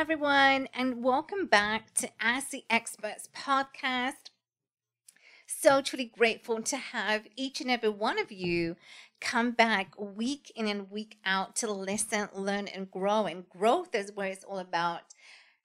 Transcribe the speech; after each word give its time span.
everyone, 0.00 0.66
and 0.72 1.04
welcome 1.04 1.44
back 1.44 1.92
to 1.92 2.08
Ask 2.18 2.48
the 2.48 2.64
Experts 2.70 3.28
podcast. 3.36 4.30
So 5.46 5.82
truly 5.82 6.06
grateful 6.06 6.62
to 6.62 6.78
have 6.78 7.26
each 7.36 7.60
and 7.60 7.70
every 7.70 7.90
one 7.90 8.18
of 8.18 8.32
you 8.32 8.76
come 9.20 9.50
back 9.50 9.92
week 9.98 10.50
in 10.56 10.66
and 10.68 10.90
week 10.90 11.18
out 11.26 11.54
to 11.56 11.70
listen, 11.70 12.30
learn, 12.34 12.66
and 12.66 12.90
grow. 12.90 13.26
And 13.26 13.46
growth 13.50 13.94
is 13.94 14.10
where 14.14 14.28
it's 14.28 14.42
all 14.42 14.58
about. 14.58 15.02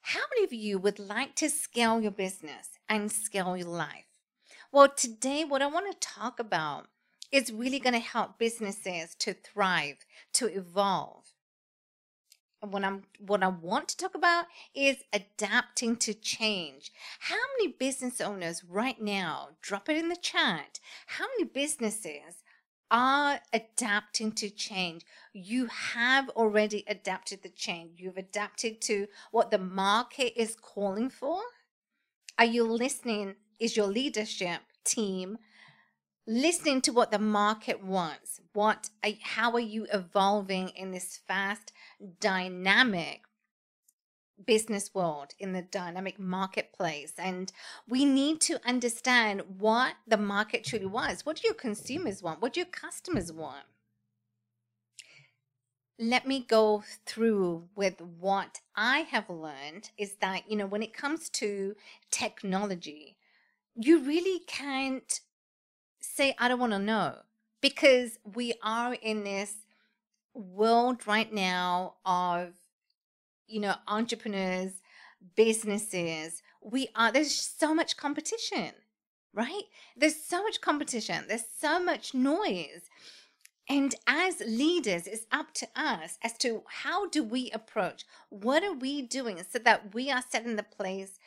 How 0.01 0.19
many 0.35 0.43
of 0.43 0.51
you 0.51 0.79
would 0.79 0.99
like 0.99 1.35
to 1.35 1.49
scale 1.49 2.01
your 2.01 2.11
business 2.11 2.71
and 2.89 3.09
scale 3.09 3.55
your 3.55 3.69
life? 3.69 4.19
Well, 4.69 4.89
today, 4.89 5.45
what 5.45 5.61
I 5.61 5.67
want 5.67 5.89
to 5.89 6.09
talk 6.09 6.41
about 6.41 6.87
is 7.31 7.53
really 7.53 7.79
going 7.79 7.93
to 7.93 7.99
help 7.99 8.37
businesses 8.37 9.15
to 9.19 9.33
thrive, 9.33 10.05
to 10.33 10.47
evolve 10.47 11.34
what 12.71 12.83
I'm 12.83 13.03
what 13.19 13.43
I 13.43 13.47
want 13.47 13.87
to 13.89 13.97
talk 13.97 14.15
about 14.15 14.45
is 14.73 14.97
adapting 15.13 15.95
to 15.97 16.13
change. 16.13 16.91
How 17.19 17.39
many 17.57 17.73
business 17.73 18.21
owners 18.21 18.63
right 18.63 18.99
now, 19.01 19.49
drop 19.61 19.89
it 19.89 19.97
in 19.97 20.09
the 20.09 20.15
chat, 20.15 20.79
how 21.07 21.25
many 21.37 21.49
businesses 21.49 22.43
are 22.91 23.39
adapting 23.51 24.31
to 24.33 24.49
change? 24.49 25.05
You 25.33 25.67
have 25.67 26.29
already 26.29 26.83
adapted 26.87 27.43
the 27.43 27.49
change. 27.49 27.99
You've 27.99 28.17
adapted 28.17 28.81
to 28.81 29.07
what 29.31 29.51
the 29.51 29.57
market 29.57 30.39
is 30.39 30.55
calling 30.55 31.09
for. 31.09 31.41
Are 32.37 32.45
you 32.45 32.63
listening? 32.63 33.35
Is 33.59 33.77
your 33.77 33.87
leadership 33.87 34.61
team 34.83 35.37
listening 36.27 36.81
to 36.81 36.91
what 36.91 37.11
the 37.11 37.19
market 37.19 37.83
wants? 37.83 38.41
What 38.53 38.89
how 39.21 39.51
are 39.53 39.59
you 39.59 39.85
evolving 39.93 40.69
in 40.69 40.91
this 40.91 41.19
fast 41.27 41.71
dynamic 42.19 43.21
business 44.43 44.93
world 44.93 45.33
in 45.39 45.53
the 45.53 45.61
dynamic 45.61 46.19
marketplace 46.19 47.13
and 47.17 47.51
we 47.87 48.03
need 48.03 48.41
to 48.41 48.59
understand 48.67 49.41
what 49.57 49.93
the 50.07 50.17
market 50.17 50.63
truly 50.63 50.85
wants. 50.85 51.25
What 51.25 51.37
do 51.37 51.47
your 51.47 51.55
consumers 51.55 52.21
want? 52.21 52.41
What 52.41 52.53
do 52.53 52.59
your 52.59 52.67
customers 52.67 53.31
want? 53.31 53.65
Let 55.97 56.27
me 56.27 56.45
go 56.45 56.83
through 57.05 57.69
with 57.75 58.01
what 58.01 58.59
i 58.75 58.99
have 58.99 59.29
learned 59.29 59.91
is 59.97 60.15
that 60.15 60.43
you 60.49 60.57
know 60.57 60.65
when 60.65 60.83
it 60.83 60.93
comes 60.93 61.29
to 61.29 61.73
technology 62.11 63.15
you 63.75 64.03
really 64.03 64.39
can't 64.39 65.21
say 66.01 66.35
i 66.37 66.49
don't 66.49 66.59
want 66.59 66.73
to 66.73 66.79
know 66.79 67.19
because 67.61 68.19
we 68.35 68.53
are 68.61 68.95
in 68.95 69.23
this 69.23 69.64
world 70.35 71.07
right 71.07 71.31
now 71.33 71.95
of 72.05 72.53
you 73.47 73.59
know 73.59 73.75
entrepreneurs 73.87 74.73
businesses. 75.35 76.41
We 76.61 76.89
are 76.95 77.11
there's 77.11 77.31
so 77.35 77.73
much 77.73 77.97
competition 77.97 78.73
right? 79.35 79.63
There's 79.97 80.23
so 80.23 80.41
much 80.43 80.61
competition. 80.61 81.25
There's 81.27 81.43
so 81.59 81.83
much 81.83 82.13
noise. 82.13 82.89
And 83.67 83.95
as 84.07 84.41
leaders 84.45 85.07
it's 85.07 85.25
up 85.31 85.53
to 85.55 85.67
us 85.75 86.17
as 86.23 86.37
to 86.39 86.63
how 86.67 87.09
do 87.09 87.23
we 87.23 87.49
approach 87.51 88.05
what 88.29 88.63
are 88.63 88.73
we 88.73 89.01
doing 89.01 89.41
so 89.49 89.57
that 89.59 89.93
we 89.93 90.11
are 90.11 90.23
setting 90.29 90.55
the 90.55 90.63
place 90.63 91.17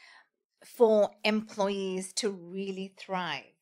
for 0.65 1.11
employees 1.25 2.13
to 2.15 2.31
really 2.31 2.95
thrive 2.97 3.58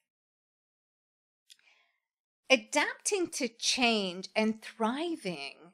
adapting 2.51 3.29
to 3.29 3.49
change 3.49 4.29
and 4.37 4.63
thriving 4.63 5.73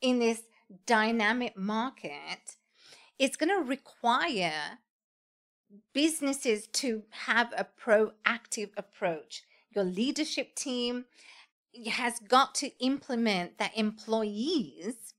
in 0.00 0.18
this 0.18 0.42
dynamic 0.86 1.56
market 1.56 2.56
is 3.18 3.36
going 3.36 3.50
to 3.50 3.68
require 3.68 4.78
businesses 5.92 6.66
to 6.66 7.02
have 7.10 7.52
a 7.56 7.66
proactive 7.80 8.70
approach. 8.76 9.42
Your 9.74 9.84
leadership 9.84 10.54
team 10.54 11.06
has 11.86 12.18
got 12.18 12.54
to 12.56 12.70
implement 12.84 13.58
that 13.58 13.76
employees 13.76 15.14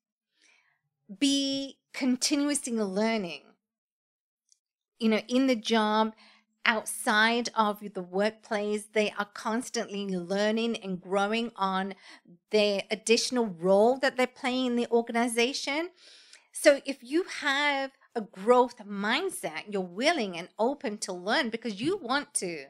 be 1.20 1.78
continuously 1.94 2.74
learning. 2.74 3.42
You 5.00 5.10
know, 5.10 5.22
in 5.28 5.48
the 5.48 5.56
job, 5.56 6.14
outside 6.66 7.50
of 7.56 7.80
the 7.94 8.02
workplace. 8.02 8.86
They 8.94 9.14
are 9.18 9.28
constantly 9.34 10.08
learning 10.08 10.78
and 10.78 11.02
growing 11.02 11.52
on 11.56 11.96
their 12.52 12.84
additional 12.90 13.48
role 13.48 13.98
that 13.98 14.18
they're 14.18 14.28
playing 14.28 14.68
in 14.68 14.76
the 14.76 14.90
organization. 14.90 15.90
So 16.52 16.82
if 16.86 16.98
you 17.02 17.26
have 17.42 17.92
a 18.16 18.22
growth 18.22 18.78
mindset, 18.86 19.64
you're 19.70 19.82
willing 19.82 20.38
and 20.38 20.50
open 20.60 20.98
to 21.00 21.14
learn 21.14 21.50
because 21.50 21.82
you 21.82 21.98
want 21.98 22.34
to 22.36 22.66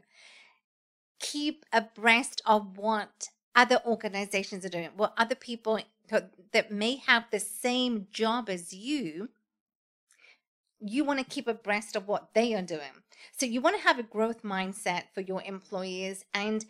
keep 1.19 1.65
abreast 1.71 2.41
of 2.45 2.77
what 2.77 3.29
other 3.55 3.79
organizations 3.85 4.65
are 4.65 4.69
doing, 4.69 4.89
what 4.95 5.13
other 5.17 5.35
people 5.35 5.79
that 6.51 6.71
may 6.71 6.95
have 6.97 7.25
the 7.31 7.39
same 7.39 8.07
job 8.11 8.49
as 8.49 8.73
you 8.73 9.29
you 10.85 11.03
want 11.03 11.19
to 11.19 11.25
keep 11.25 11.47
abreast 11.47 11.95
of 11.95 12.07
what 12.07 12.33
they 12.33 12.53
are 12.53 12.61
doing. 12.61 13.02
So 13.31 13.45
you 13.45 13.61
want 13.61 13.77
to 13.77 13.83
have 13.83 13.99
a 13.99 14.03
growth 14.03 14.43
mindset 14.43 15.03
for 15.13 15.21
your 15.21 15.41
employees. 15.43 16.25
And 16.33 16.65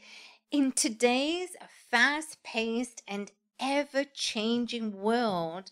in 0.52 0.72
today's 0.72 1.56
fast 1.90 2.44
paced 2.44 3.02
and 3.08 3.31
ever 3.59 4.03
changing 4.03 5.02
world, 5.02 5.72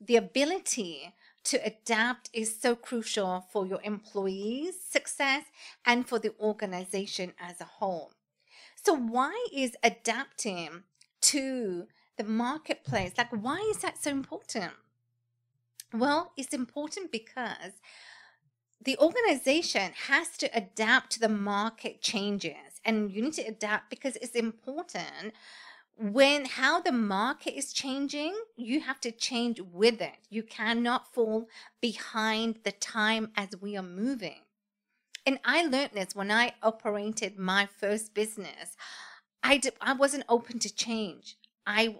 the 0.00 0.16
ability 0.16 1.14
to 1.44 1.64
adapt 1.64 2.28
is 2.32 2.60
so 2.60 2.74
crucial 2.74 3.46
for 3.52 3.66
your 3.66 3.80
employees' 3.82 4.80
success 4.80 5.44
and 5.84 6.08
for 6.08 6.18
the 6.18 6.34
organization 6.40 7.32
as 7.38 7.60
a 7.60 7.64
whole. 7.64 8.12
So, 8.74 8.94
why 8.94 9.46
is 9.52 9.76
adapting 9.82 10.82
to 11.22 11.86
the 12.16 12.24
marketplace 12.24 13.12
like, 13.16 13.30
why 13.30 13.58
is 13.70 13.78
that 13.78 14.02
so 14.02 14.10
important? 14.10 14.72
Well, 15.92 16.32
it's 16.36 16.52
important 16.52 17.12
because 17.12 17.80
the 18.84 18.98
organization 18.98 19.92
has 20.08 20.36
to 20.38 20.50
adapt 20.54 21.12
to 21.12 21.20
the 21.20 21.28
market 21.28 22.00
changes 22.00 22.80
and 22.84 23.10
you 23.10 23.22
need 23.22 23.32
to 23.34 23.42
adapt 23.42 23.90
because 23.90 24.16
it's 24.16 24.34
important. 24.34 25.32
When 25.98 26.44
how 26.44 26.80
the 26.80 26.92
market 26.92 27.56
is 27.56 27.72
changing 27.72 28.34
you 28.56 28.80
have 28.80 29.00
to 29.00 29.10
change 29.10 29.60
with 29.60 30.00
it. 30.00 30.16
You 30.28 30.42
cannot 30.42 31.12
fall 31.12 31.48
behind 31.80 32.60
the 32.64 32.72
time 32.72 33.32
as 33.34 33.48
we 33.60 33.76
are 33.76 33.82
moving. 33.82 34.40
And 35.24 35.40
i 35.44 35.62
learned 35.62 35.90
this 35.94 36.14
when 36.14 36.30
i 36.30 36.52
operated 36.62 37.38
my 37.38 37.66
first 37.66 38.14
business. 38.14 38.76
I 39.42 39.56
did, 39.58 39.74
i 39.80 39.92
wasn't 39.92 40.24
open 40.28 40.58
to 40.60 40.74
change. 40.74 41.36
I 41.66 41.96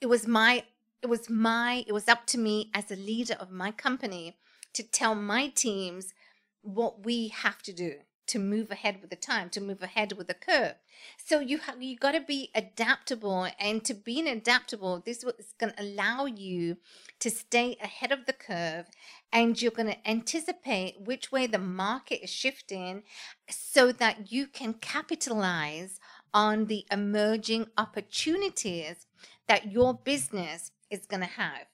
it 0.00 0.06
was 0.06 0.26
my 0.26 0.64
it 1.02 1.08
was 1.08 1.28
my 1.28 1.84
it 1.86 1.92
was 1.92 2.08
up 2.08 2.26
to 2.26 2.38
me 2.38 2.70
as 2.74 2.90
a 2.90 2.96
leader 2.96 3.34
of 3.34 3.50
my 3.50 3.70
company 3.70 4.36
to 4.74 4.82
tell 4.82 5.14
my 5.14 5.48
teams 5.48 6.14
what 6.62 7.04
we 7.04 7.28
have 7.28 7.62
to 7.62 7.72
do 7.72 7.94
to 8.26 8.38
move 8.38 8.70
ahead 8.70 9.00
with 9.00 9.10
the 9.10 9.16
time 9.16 9.50
to 9.50 9.60
move 9.60 9.82
ahead 9.82 10.12
with 10.12 10.28
the 10.28 10.34
curve 10.34 10.74
so 11.16 11.40
you 11.40 11.58
have 11.58 11.82
you 11.82 11.96
got 11.96 12.12
to 12.12 12.20
be 12.20 12.48
adaptable 12.54 13.48
and 13.58 13.84
to 13.84 13.92
being 13.92 14.28
adaptable 14.28 15.02
this 15.04 15.24
is 15.24 15.54
going 15.58 15.72
to 15.72 15.82
allow 15.82 16.26
you 16.26 16.76
to 17.18 17.28
stay 17.28 17.76
ahead 17.82 18.12
of 18.12 18.26
the 18.26 18.32
curve 18.32 18.86
and 19.32 19.60
you're 19.60 19.72
going 19.72 19.88
to 19.88 20.08
anticipate 20.08 21.00
which 21.00 21.32
way 21.32 21.46
the 21.46 21.58
market 21.58 22.22
is 22.22 22.30
shifting 22.30 23.02
so 23.48 23.90
that 23.90 24.30
you 24.30 24.46
can 24.46 24.74
capitalize 24.74 25.98
on 26.32 26.66
the 26.66 26.84
emerging 26.90 27.66
opportunities 27.76 29.06
that 29.48 29.72
your 29.72 29.94
business 29.94 30.70
is 30.90 31.06
going 31.06 31.20
to 31.20 31.26
have. 31.26 31.66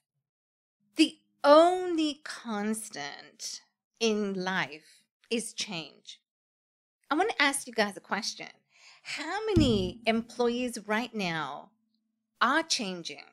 Only 1.49 2.19
constant 2.25 3.61
in 4.01 4.33
life 4.33 5.03
is 5.29 5.53
change. 5.53 6.19
I 7.09 7.15
want 7.15 7.29
to 7.29 7.41
ask 7.41 7.65
you 7.65 7.73
guys 7.73 7.95
a 7.95 8.01
question. 8.01 8.49
How 9.01 9.45
many 9.45 10.01
employees 10.05 10.77
right 10.85 11.15
now 11.15 11.69
are 12.41 12.63
changing? 12.63 13.23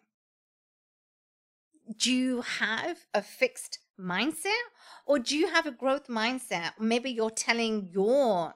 Do 1.98 2.12
you 2.12 2.42
have 2.42 2.98
a 3.12 3.20
fixed 3.20 3.80
mindset 3.98 4.64
or 5.06 5.18
do 5.18 5.36
you 5.36 5.48
have 5.48 5.66
a 5.66 5.72
growth 5.72 6.06
mindset? 6.06 6.78
Maybe 6.78 7.10
you're 7.10 7.30
telling 7.30 7.88
your 7.92 8.54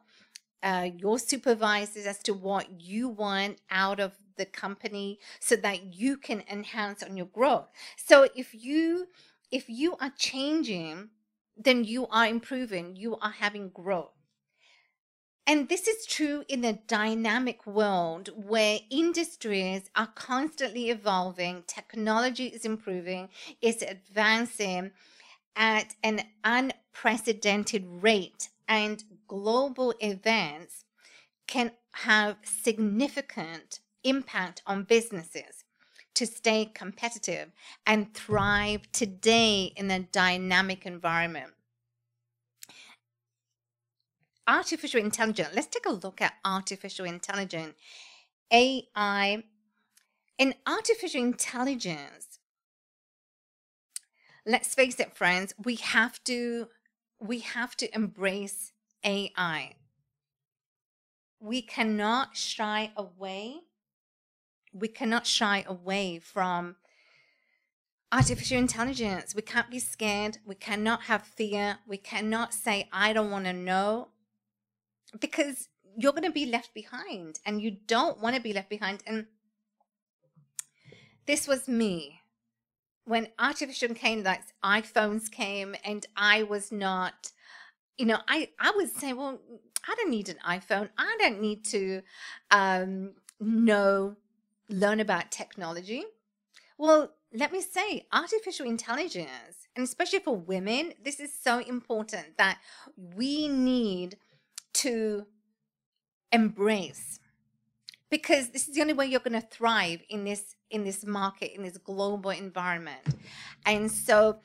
uh, 0.63 0.89
your 0.97 1.19
supervisors 1.19 2.07
as 2.07 2.19
to 2.21 2.33
what 2.33 2.81
you 2.81 3.09
want 3.09 3.59
out 3.71 3.99
of 3.99 4.13
the 4.37 4.47
company 4.47 5.19
so 5.41 5.57
that 5.57 5.95
you 5.95 6.17
can 6.17 6.43
enhance 6.51 7.03
on 7.03 7.17
your 7.17 7.27
growth 7.27 7.69
so 7.97 8.29
if 8.35 8.55
you 8.55 9.09
if 9.51 9.69
you 9.69 9.97
are 10.01 10.13
changing 10.17 11.11
then 11.57 11.85
you 11.85 12.07
are 12.09 12.27
improving 12.27 12.95
you 12.97 13.17
are 13.17 13.33
having 13.33 13.69
growth. 13.69 14.13
And 15.49 15.71
this 15.71 15.89
is 15.89 16.05
true 16.05 16.45
in 16.47 16.63
a 16.63 16.75
dynamic 16.75 17.67
world 17.67 18.29
where 18.37 18.81
industries 18.91 19.89
are 19.97 20.09
constantly 20.09 20.91
evolving, 20.91 21.65
technology 21.67 22.49
is 22.49 22.67
improving, 22.67 23.31
it's 23.63 23.81
advancing, 23.81 24.91
at 25.57 25.95
an 26.03 26.21
unprecedented 26.45 27.87
rate, 27.87 28.51
and 28.69 29.03
global 29.27 29.95
events 30.01 30.85
can 31.47 31.73
have 31.93 32.37
significant 32.45 33.81
impact 34.05 34.61
on 34.67 34.85
businesses 34.85 35.58
to 36.19 36.27
stay 36.27 36.69
competitive 36.75 37.53
and 37.87 38.13
thrive 38.13 38.91
today 38.91 39.73
in 39.77 39.89
a 39.89 40.01
dynamic 40.01 40.85
environment. 40.85 41.53
Artificial 44.49 45.01
intelligence, 45.01 45.51
let's 45.55 45.69
take 45.69 45.87
a 45.87 45.93
look 45.93 46.21
at 46.21 46.35
artificial 46.45 47.05
intelligence, 47.07 47.77
AI. 48.53 49.45
In 50.39 50.55
artificial 50.67 51.21
intelligence, 51.21 52.41
let's 54.45 54.75
face 54.75 54.99
it, 54.99 55.17
friends, 55.17 55.55
we 55.65 55.77
have 55.77 56.23
to 56.25 56.67
we 57.21 57.41
have 57.41 57.77
to 57.77 57.95
embrace 57.95 58.73
AI. 59.05 59.75
We 61.39 61.63
cannot 61.63 62.37
shy 62.37 62.91
away 62.97 63.61
we 64.73 64.89
cannot 64.89 65.27
shy 65.27 65.65
away 65.67 66.19
from 66.19 66.77
artificial 68.11 68.59
intelligence. 68.59 69.35
We 69.35 69.43
can't 69.43 69.71
be 69.71 69.79
scared. 69.79 70.39
We 70.47 70.55
cannot 70.55 71.03
have 71.03 71.23
fear. 71.23 71.79
We 71.87 71.99
cannot 71.99 72.55
say, 72.55 72.89
I 72.93 73.13
don't 73.13 73.31
want 73.31 73.45
to 73.45 73.53
know, 73.53 74.09
because 75.21 75.69
you're 75.97 76.13
going 76.13 76.23
to 76.25 76.31
be 76.31 76.47
left 76.47 76.75
behind 76.75 77.41
and 77.45 77.61
you 77.61 77.77
don't 77.87 78.21
want 78.21 78.37
to 78.37 78.43
be 78.43 78.53
left 78.53 78.71
behind. 78.71 79.03
And 79.07 79.27
this 81.27 81.49
was 81.49 81.69
me 81.69 82.21
when 83.05 83.29
artificial 83.39 83.95
came, 83.95 84.23
like 84.23 84.43
iPhones 84.63 85.31
came, 85.31 85.75
and 85.83 86.07
I 86.15 86.43
was 86.43 86.71
not, 86.71 87.33
you 87.97 88.05
know, 88.05 88.19
I, 88.29 88.51
I 88.61 88.73
would 88.77 88.91
say, 88.91 89.15
well, 89.15 89.41
I 89.89 89.95
don't 89.95 90.11
need 90.11 90.29
an 90.29 90.37
iPhone. 90.47 90.91
I 90.99 91.17
don't 91.19 91.41
need 91.41 91.65
to 91.67 92.03
um, 92.51 93.15
know 93.41 94.17
learn 94.69 95.01
about 95.01 95.31
technology? 95.31 96.05
Well, 96.77 97.13
let 97.33 97.53
me 97.53 97.61
say, 97.61 98.07
artificial 98.13 98.67
intelligence, 98.67 99.69
and 99.77 99.85
especially 99.85 100.21
for 100.21 100.37
women, 100.37 100.95
this 101.03 101.21
is 101.21 101.33
so 101.35 101.59
important 101.59 102.39
that 102.39 102.59
we 103.15 103.49
need 103.49 104.17
to 104.75 105.27
embrace 106.33 107.19
because 108.11 108.51
this 108.51 108.69
is 108.69 108.75
the 108.75 108.81
only 108.81 108.93
way 108.93 109.07
you're 109.07 109.21
going 109.21 109.41
to 109.41 109.47
thrive 109.47 110.01
in 110.09 110.25
this 110.25 110.57
in 110.71 110.85
this 110.85 111.05
market 111.05 111.55
in 111.55 111.63
this 111.63 111.79
global 111.79 112.31
environment 112.31 113.17
and 113.65 113.91
so 113.91 114.39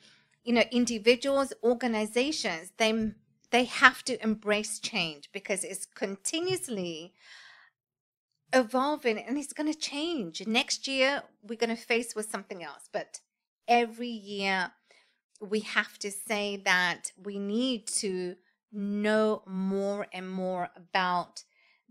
you 0.44 0.52
know 0.54 0.62
individuals 0.70 1.52
organizations 1.62 2.72
they 2.78 3.12
they 3.50 3.64
have 3.64 4.02
to 4.02 4.22
embrace 4.22 4.78
change 4.78 5.28
because 5.32 5.62
it's 5.62 5.84
continuously 5.84 7.12
evolving 8.54 9.18
and 9.18 9.36
it's 9.36 9.52
going 9.52 9.72
to 9.72 9.78
change. 9.78 10.46
Next 10.46 10.86
year, 10.86 11.22
we're 11.42 11.58
going 11.58 11.76
to 11.76 11.82
face 11.82 12.14
with 12.14 12.30
something 12.30 12.62
else. 12.62 12.88
But 12.92 13.20
every 13.68 14.08
year, 14.08 14.72
we 15.40 15.60
have 15.60 15.98
to 15.98 16.10
say 16.10 16.62
that 16.64 17.12
we 17.22 17.38
need 17.38 17.86
to 17.86 18.36
know 18.72 19.42
more 19.46 20.06
and 20.12 20.30
more 20.30 20.70
about 20.76 21.44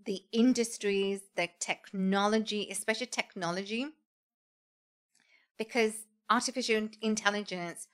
the 0.05 0.21
industries, 0.31 1.21
the 1.35 1.49
technology, 1.59 2.67
especially 2.69 3.07
technology, 3.07 3.87
because 5.57 5.93
artificial 6.29 6.89
intelligence 7.01 7.87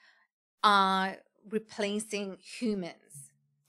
are 0.64 1.18
replacing 1.50 2.38
humans. 2.42 3.09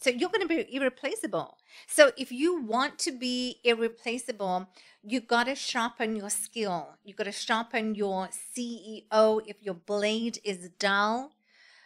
So 0.00 0.08
you're 0.08 0.30
going 0.30 0.46
to 0.46 0.48
be 0.48 0.74
irreplaceable. 0.74 1.58
So 1.86 2.10
if 2.16 2.32
you 2.32 2.62
want 2.62 2.98
to 3.00 3.12
be 3.12 3.60
irreplaceable, 3.64 4.68
you 5.02 5.20
got 5.20 5.44
to 5.44 5.54
sharpen 5.54 6.16
your 6.16 6.30
skill. 6.30 6.96
You 7.04 7.14
got 7.14 7.24
to 7.24 7.32
sharpen 7.32 7.94
your 7.94 8.28
CEO. 8.28 9.42
If 9.46 9.62
your 9.62 9.74
blade 9.74 10.38
is 10.42 10.70
dull, 10.78 11.32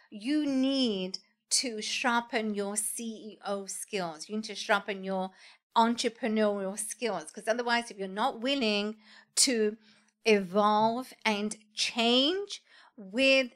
you 0.09 0.45
need 0.45 1.19
to 1.49 1.81
sharpen 1.81 2.55
your 2.55 2.75
CEO 2.75 3.69
skills. 3.69 4.29
You 4.29 4.37
need 4.37 4.45
to 4.45 4.55
sharpen 4.55 5.03
your 5.03 5.31
entrepreneurial 5.75 6.79
skills 6.79 7.25
because 7.25 7.49
otherwise, 7.49 7.91
if 7.91 7.97
you're 7.97 8.07
not 8.07 8.39
willing 8.39 8.95
to 9.35 9.75
evolve 10.23 11.11
and 11.25 11.57
change 11.73 12.61
with 12.95 13.51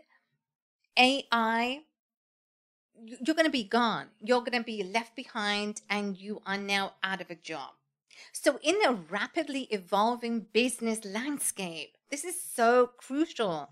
AI, 0.97 1.79
you're 3.05 3.35
going 3.35 3.45
to 3.45 3.51
be 3.51 3.63
gone. 3.63 4.07
You're 4.19 4.41
going 4.41 4.59
to 4.59 4.63
be 4.63 4.83
left 4.83 5.15
behind 5.15 5.81
and 5.89 6.17
you 6.17 6.41
are 6.45 6.57
now 6.57 6.93
out 7.03 7.21
of 7.21 7.29
a 7.29 7.35
job. 7.35 7.71
So, 8.31 8.59
in 8.61 8.75
a 8.85 8.93
rapidly 8.93 9.67
evolving 9.71 10.47
business 10.51 11.05
landscape, 11.05 11.95
this 12.11 12.23
is 12.23 12.41
so 12.41 12.91
crucial. 12.97 13.69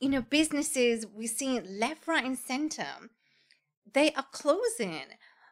You 0.00 0.08
know, 0.10 0.22
businesses 0.22 1.06
we're 1.06 1.28
seeing 1.28 1.62
left, 1.78 2.06
right, 2.06 2.24
and 2.24 2.38
center, 2.38 2.86
they 3.92 4.12
are 4.12 4.26
closing. 4.30 5.02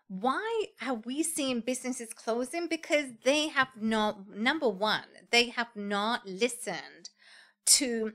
Why 0.08 0.66
are 0.80 0.94
we 0.94 1.22
seeing 1.22 1.60
businesses 1.60 2.14
closing? 2.14 2.66
Because 2.66 3.06
they 3.24 3.48
have 3.48 3.68
not, 3.78 4.28
number 4.34 4.68
one, 4.68 5.04
they 5.30 5.50
have 5.50 5.68
not 5.74 6.26
listened 6.26 7.10
to 7.66 8.12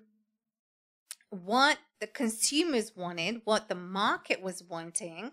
what 1.29 1.77
the 2.03 2.07
consumers 2.07 2.97
wanted, 2.97 3.39
what 3.45 3.69
the 3.69 3.75
market 3.75 4.41
was 4.41 4.61
wanting, 4.61 5.31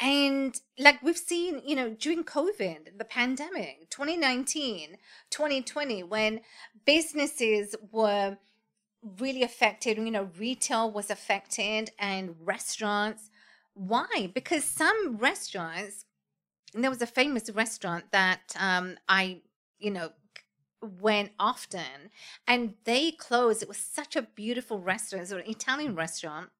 and 0.00 0.60
like 0.76 1.00
we've 1.04 1.16
seen, 1.16 1.62
you 1.64 1.76
know, 1.76 1.90
during 1.90 2.24
COVID, 2.24 2.98
the 2.98 3.04
pandemic, 3.04 3.88
2019, 3.90 4.96
2020, 5.30 6.02
when 6.02 6.40
businesses 6.84 7.76
were 7.92 8.38
really 9.20 9.44
affected, 9.44 9.98
you 9.98 10.10
know, 10.10 10.30
retail 10.36 10.90
was 10.90 11.10
affected 11.10 11.90
and 11.96 12.34
restaurants. 12.42 13.30
Why? 13.74 14.32
Because 14.34 14.64
some 14.64 15.16
restaurants, 15.16 16.06
there 16.74 16.90
was 16.90 17.02
a 17.02 17.06
famous 17.06 17.48
restaurant 17.50 18.06
that 18.10 18.40
um, 18.58 18.96
I, 19.08 19.42
you 19.78 19.92
know, 19.92 20.10
went 20.82 21.32
often 21.38 22.10
and 22.46 22.74
they 22.84 23.10
closed. 23.10 23.62
It 23.62 23.68
was 23.68 23.76
such 23.76 24.16
a 24.16 24.22
beautiful 24.22 24.80
restaurant. 24.80 25.20
It 25.20 25.34
was 25.34 25.44
an 25.44 25.50
Italian 25.50 25.94
restaurant. 25.94 26.50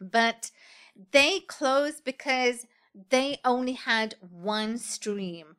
But 0.00 0.50
they 1.12 1.40
closed 1.40 2.04
because 2.04 2.66
they 3.10 3.38
only 3.44 3.72
had 3.72 4.16
one 4.20 4.78
stream. 4.78 5.56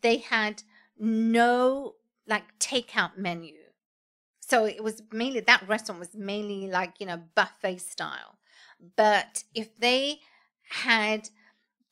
They 0.00 0.18
had 0.18 0.62
no 0.98 1.94
like 2.26 2.58
takeout 2.58 3.16
menu. 3.16 3.54
So 4.40 4.64
it 4.66 4.82
was 4.82 5.02
mainly 5.10 5.40
that 5.40 5.66
restaurant 5.66 6.00
was 6.00 6.14
mainly 6.14 6.68
like, 6.68 7.00
you 7.00 7.06
know, 7.06 7.22
buffet 7.34 7.78
style. 7.78 8.38
But 8.96 9.44
if 9.54 9.76
they 9.76 10.20
had 10.68 11.30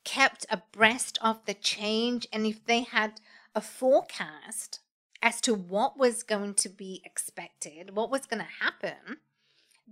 kept 0.03 0.45
abreast 0.49 1.17
of 1.21 1.45
the 1.45 1.53
change 1.53 2.27
and 2.31 2.45
if 2.45 2.65
they 2.65 2.81
had 2.81 3.21
a 3.55 3.61
forecast 3.61 4.79
as 5.23 5.39
to 5.39 5.53
what 5.53 5.97
was 5.97 6.21
going 6.21 6.53
to 6.53 6.67
be 6.67 7.01
expected, 7.05 7.95
what 7.95 8.11
was 8.11 8.25
going 8.25 8.43
to 8.43 8.63
happen, 8.63 9.17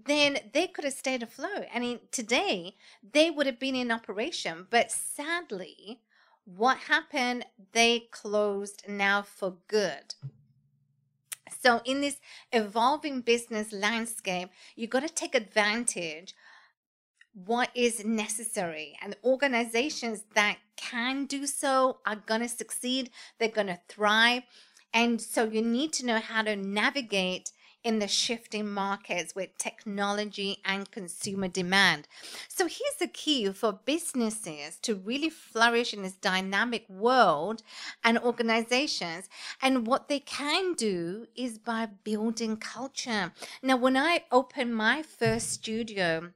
then 0.05 0.37
they 0.53 0.67
could 0.67 0.83
have 0.83 0.93
stayed 0.93 1.23
afloat. 1.23 1.65
I 1.73 1.79
mean, 1.79 1.99
today 2.11 2.75
they 3.13 3.31
would 3.31 3.45
have 3.45 3.57
been 3.57 3.75
in 3.75 3.91
operation, 3.91 4.67
but 4.69 4.91
sadly, 4.91 6.01
what 6.43 6.77
happened? 6.77 7.45
They 7.71 8.07
closed 8.11 8.83
now 8.89 9.21
for 9.21 9.55
good. 9.69 10.15
So, 11.61 11.81
in 11.85 12.01
this 12.01 12.17
evolving 12.51 13.21
business 13.21 13.71
landscape, 13.71 14.49
you've 14.75 14.89
got 14.89 15.03
to 15.07 15.13
take 15.13 15.35
advantage 15.35 16.33
what 17.33 17.69
is 17.73 18.03
necessary 18.03 18.97
and 19.01 19.15
organizations 19.23 20.23
that 20.33 20.57
can 20.75 21.25
do 21.25 21.47
so 21.47 21.99
are 22.05 22.15
going 22.15 22.41
to 22.41 22.49
succeed 22.49 23.09
they're 23.39 23.47
going 23.47 23.67
to 23.67 23.79
thrive 23.87 24.43
and 24.93 25.21
so 25.21 25.43
you 25.45 25.61
need 25.61 25.93
to 25.93 26.05
know 26.05 26.19
how 26.19 26.41
to 26.43 26.55
navigate 26.55 27.51
in 27.83 27.99
the 27.99 28.07
shifting 28.07 28.67
markets 28.67 29.35
with 29.35 29.57
technology 29.57 30.57
and 30.63 30.91
consumer 30.91 31.47
demand. 31.47 32.07
So 32.47 32.65
here's 32.65 32.97
the 32.99 33.07
key 33.07 33.51
for 33.53 33.79
businesses 33.85 34.77
to 34.83 34.95
really 34.95 35.29
flourish 35.29 35.93
in 35.93 36.03
this 36.03 36.13
dynamic 36.13 36.87
world 36.89 37.63
and 38.03 38.19
organizations. 38.19 39.29
And 39.61 39.87
what 39.87 40.09
they 40.09 40.19
can 40.19 40.73
do 40.73 41.27
is 41.35 41.57
by 41.57 41.87
building 42.03 42.57
culture. 42.57 43.33
Now, 43.63 43.77
when 43.77 43.97
I 43.97 44.25
opened 44.31 44.75
my 44.75 45.01
first 45.01 45.49
studio, 45.49 46.31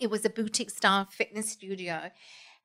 it 0.00 0.10
was 0.10 0.24
a 0.24 0.30
boutique 0.30 0.70
style 0.70 1.04
fitness 1.04 1.50
studio 1.50 2.10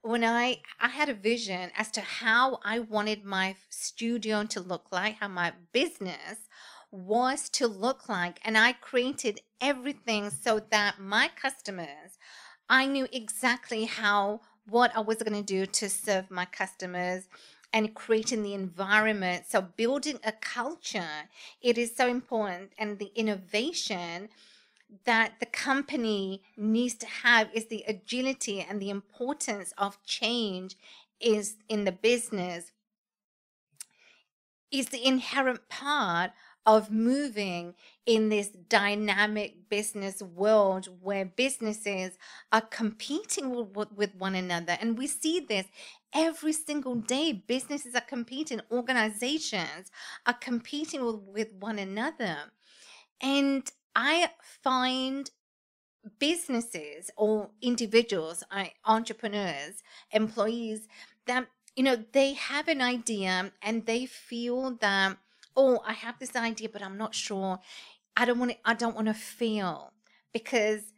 when 0.02 0.24
I 0.24 0.62
I 0.80 0.90
had 0.90 1.10
a 1.10 1.14
vision 1.14 1.72
as 1.76 1.92
to 1.92 2.02
how 2.02 2.60
I 2.64 2.80
wanted 2.80 3.24
my 3.24 3.56
studio 3.70 4.44
to 4.46 4.60
look 4.60 4.88
like, 4.92 5.16
how 5.16 5.28
my 5.28 5.54
business 5.74 6.48
was 6.92 7.50
to 7.50 7.68
look 7.68 8.10
like. 8.10 8.40
And 8.44 8.58
I 8.58 8.74
created 8.74 9.42
everything 9.62 10.30
so 10.30 10.62
that 10.72 11.00
my 11.00 11.30
customers, 11.36 12.18
I 12.70 12.86
knew 12.86 13.08
exactly 13.12 13.86
how, 13.86 14.42
what 14.68 14.96
I 14.96 15.02
was 15.02 15.18
going 15.18 15.34
to 15.34 15.44
do 15.44 15.66
to 15.66 15.90
serve 15.90 16.32
my 16.32 16.46
customers 16.46 17.28
and 17.72 17.94
creating 17.94 18.42
the 18.42 18.54
environment. 18.54 19.46
So, 19.48 19.62
building 19.62 20.20
a 20.24 20.32
culture, 20.32 21.30
it 21.62 21.78
is 21.78 21.96
so 21.96 22.08
important. 22.08 22.72
And 22.78 22.98
the 22.98 23.12
innovation 23.16 24.30
that 25.06 25.34
the 25.40 25.46
company 25.46 26.42
needs 26.58 26.96
to 26.96 27.06
have 27.06 27.50
is 27.54 27.68
the 27.68 27.84
agility 27.88 28.66
and 28.68 28.82
the 28.82 28.90
importance 28.90 29.74
of 29.78 30.04
change 30.04 30.76
is 31.20 31.58
in 31.68 31.86
the 31.86 31.92
business 31.92 32.72
is 34.72 34.88
the 34.88 35.06
inherent 35.06 35.68
part 35.70 36.32
of 36.66 36.92
moving 36.92 37.74
in 38.06 38.30
this 38.30 38.50
dynamic 38.50 39.70
business 39.70 40.22
world 40.22 40.88
where 41.02 41.26
businesses 41.26 42.18
are 42.52 42.62
competing 42.62 43.74
with, 43.74 44.16
one 44.16 44.36
another. 44.36 44.78
And 44.80 44.98
we 44.98 45.08
see 45.08 45.40
this 45.40 45.66
every 46.14 46.54
single 46.54 46.96
day. 46.96 47.32
Businesses 47.32 47.96
are 47.96 48.02
competing, 48.02 48.62
organizations 48.72 49.90
are 50.26 50.34
competing 50.34 51.32
with 51.32 51.54
one 51.54 51.80
another. 51.80 52.38
And 53.22 53.70
I 53.96 54.30
find 54.64 55.30
businesses 56.18 57.12
or 57.18 57.50
individuals, 57.62 58.44
entrepreneurs, 58.86 59.84
employees 60.12 60.88
that 61.26 61.48
you 61.76 61.84
know 61.84 62.04
they 62.12 62.34
have 62.34 62.68
an 62.68 62.82
idea 62.82 63.52
and 63.62 63.86
they 63.86 64.06
feel 64.06 64.72
that 64.82 65.18
oh 65.56 65.80
I 65.86 65.94
have 65.94 66.20
this 66.20 66.36
idea 66.36 66.70
but 66.70 66.82
I'm 66.82 66.98
not 66.98 67.16
sure. 67.16 67.60
I 68.16 68.26
don't 68.26 68.40
want 68.40 68.52
to 68.52 68.58
I 68.66 68.74
don't 68.74 68.96
want 68.96 69.08
to 69.08 69.14
fail 69.14 69.94
because 70.34 70.94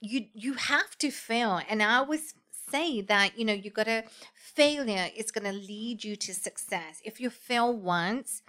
you 0.00 0.26
you 0.34 0.54
have 0.54 0.96
to 0.98 1.10
fail. 1.10 1.60
And 1.68 1.82
I 1.82 1.96
always 1.96 2.34
say 2.70 3.00
that 3.02 3.38
you 3.38 3.44
know 3.44 3.52
you 3.52 3.70
got 3.70 3.84
to 3.86 4.04
failure 4.34 5.08
is 5.16 5.30
going 5.30 5.44
to 5.44 5.52
lead 5.52 6.04
you 6.04 6.16
to 6.16 6.34
success. 6.34 7.00
If 7.04 7.20
you 7.20 7.30
fail 7.30 7.72
once 7.76 8.42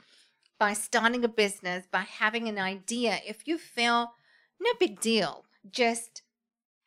by 0.61 0.73
starting 0.73 1.25
a 1.25 1.27
business, 1.27 1.87
by 1.91 2.01
having 2.01 2.47
an 2.47 2.59
idea. 2.59 3.17
If 3.27 3.47
you 3.47 3.57
fail, 3.57 4.13
no 4.59 4.69
big 4.79 4.99
deal. 4.99 5.43
Just, 5.71 6.21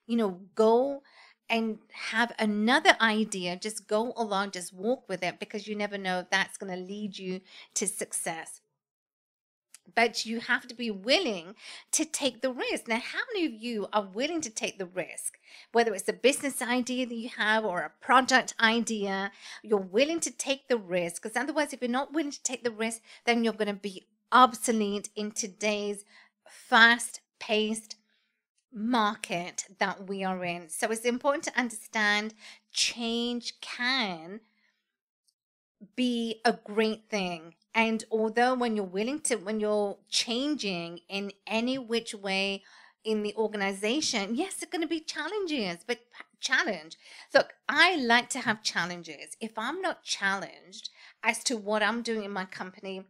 you 0.06 0.16
know, 0.16 0.42
go 0.54 1.02
and 1.50 1.78
have 2.12 2.30
another 2.38 2.96
idea. 3.00 3.56
Just 3.56 3.88
go 3.88 4.12
along, 4.16 4.52
just 4.52 4.72
walk 4.72 5.08
with 5.08 5.24
it 5.24 5.40
because 5.40 5.66
you 5.66 5.74
never 5.74 5.98
know 5.98 6.20
if 6.20 6.30
that's 6.30 6.56
going 6.56 6.72
to 6.72 6.80
lead 6.80 7.18
you 7.18 7.40
to 7.74 7.88
success 7.88 8.60
but 9.94 10.26
you 10.26 10.40
have 10.40 10.66
to 10.68 10.74
be 10.74 10.90
willing 10.90 11.54
to 11.92 12.04
take 12.04 12.40
the 12.40 12.52
risk. 12.52 12.88
Now, 12.88 13.00
how 13.00 13.20
many 13.32 13.46
of 13.46 13.52
you 13.62 13.86
are 13.92 14.06
willing 14.06 14.40
to 14.42 14.50
take 14.50 14.78
the 14.78 14.86
risk? 14.86 15.38
Whether 15.72 15.94
it's 15.94 16.08
a 16.08 16.12
business 16.12 16.60
idea 16.60 17.06
that 17.06 17.14
you 17.14 17.30
have 17.36 17.64
or 17.64 17.80
a 17.80 18.04
project 18.04 18.54
idea, 18.60 19.32
you're 19.62 19.78
willing 19.78 20.20
to 20.20 20.30
take 20.30 20.68
the 20.68 20.78
risk. 20.78 21.22
Because 21.22 21.36
otherwise, 21.36 21.72
if 21.72 21.80
you're 21.80 21.90
not 21.90 22.12
willing 22.12 22.32
to 22.32 22.42
take 22.42 22.64
the 22.64 22.70
risk, 22.70 23.00
then 23.24 23.44
you're 23.44 23.52
going 23.52 23.68
to 23.68 23.74
be 23.74 24.06
obsolete 24.32 25.10
in 25.14 25.30
today's 25.30 26.04
fast 26.48 27.20
paced 27.38 27.96
market 28.72 29.66
that 29.78 30.08
we 30.08 30.24
are 30.24 30.44
in. 30.44 30.68
So 30.68 30.90
it's 30.90 31.02
important 31.02 31.44
to 31.44 31.58
understand 31.58 32.34
change 32.72 33.60
can 33.60 34.40
be 35.94 36.40
a 36.44 36.52
great 36.52 37.08
thing 37.08 37.54
and 37.74 38.04
although 38.10 38.54
when 38.54 38.76
you're 38.76 38.84
willing 38.84 39.20
to, 39.22 39.36
when 39.36 39.58
you're 39.58 39.98
changing 40.08 41.00
in 41.08 41.32
any 41.46 41.76
which 41.76 42.14
way 42.14 42.62
in 43.02 43.22
the 43.22 43.34
organization, 43.34 44.36
yes, 44.36 44.62
it's 44.62 44.70
going 44.70 44.82
to 44.82 44.88
be 44.88 45.00
challenges, 45.00 45.78
but 45.86 45.98
challenge. 46.40 46.96
Look, 47.34 47.54
I 47.68 47.96
like 47.96 48.28
to 48.30 48.40
have 48.40 48.62
challenges. 48.62 49.36
If 49.40 49.58
I'm 49.58 49.80
not 49.80 50.04
challenged 50.04 50.90
as 51.22 51.42
to 51.44 51.56
what 51.56 51.82
I'm 51.82 52.02
doing 52.02 52.24
in 52.24 52.30
my 52.30 52.44
company, 52.44 53.04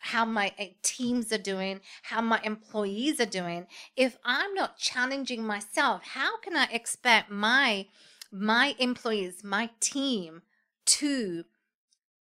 how 0.00 0.24
my 0.24 0.52
eh, 0.56 0.70
teams 0.82 1.32
are 1.32 1.38
doing, 1.38 1.80
how 2.04 2.20
my 2.20 2.40
employees 2.44 3.20
are 3.20 3.26
doing, 3.26 3.66
if 3.96 4.16
I'm 4.24 4.54
not 4.54 4.78
challenging 4.78 5.44
myself, 5.44 6.02
how 6.14 6.38
can 6.38 6.56
I 6.56 6.68
expect 6.70 7.30
my 7.30 7.86
my 8.32 8.74
employees, 8.78 9.42
my 9.42 9.70
team 9.80 10.42
to 10.84 11.44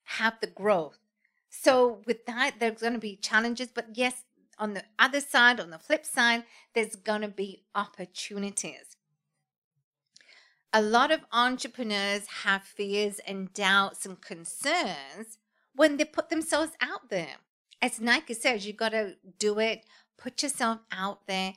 have 0.03 0.39
the 0.39 0.47
growth 0.47 0.99
so 1.61 2.01
with 2.05 2.25
that, 2.25 2.55
there's 2.59 2.81
going 2.81 2.93
to 2.93 2.99
be 2.99 3.15
challenges, 3.15 3.69
but 3.73 3.87
yes, 3.93 4.23
on 4.57 4.73
the 4.73 4.83
other 4.99 5.21
side, 5.21 5.59
on 5.59 5.69
the 5.69 5.79
flip 5.79 6.05
side, 6.05 6.43
there's 6.73 6.95
going 6.95 7.21
to 7.21 7.27
be 7.27 7.63
opportunities. 7.73 8.95
A 10.73 10.81
lot 10.81 11.11
of 11.11 11.21
entrepreneurs 11.31 12.27
have 12.43 12.63
fears 12.63 13.19
and 13.19 13.53
doubts 13.53 14.05
and 14.05 14.19
concerns 14.19 15.37
when 15.73 15.97
they 15.97 16.05
put 16.05 16.29
themselves 16.29 16.73
out 16.81 17.09
there. 17.09 17.37
As 17.81 17.99
Nike 17.99 18.33
says, 18.33 18.65
you 18.65 18.73
got 18.73 18.89
to 18.89 19.15
do 19.39 19.59
it, 19.59 19.85
put 20.17 20.43
yourself 20.43 20.79
out 20.91 21.27
there, 21.27 21.53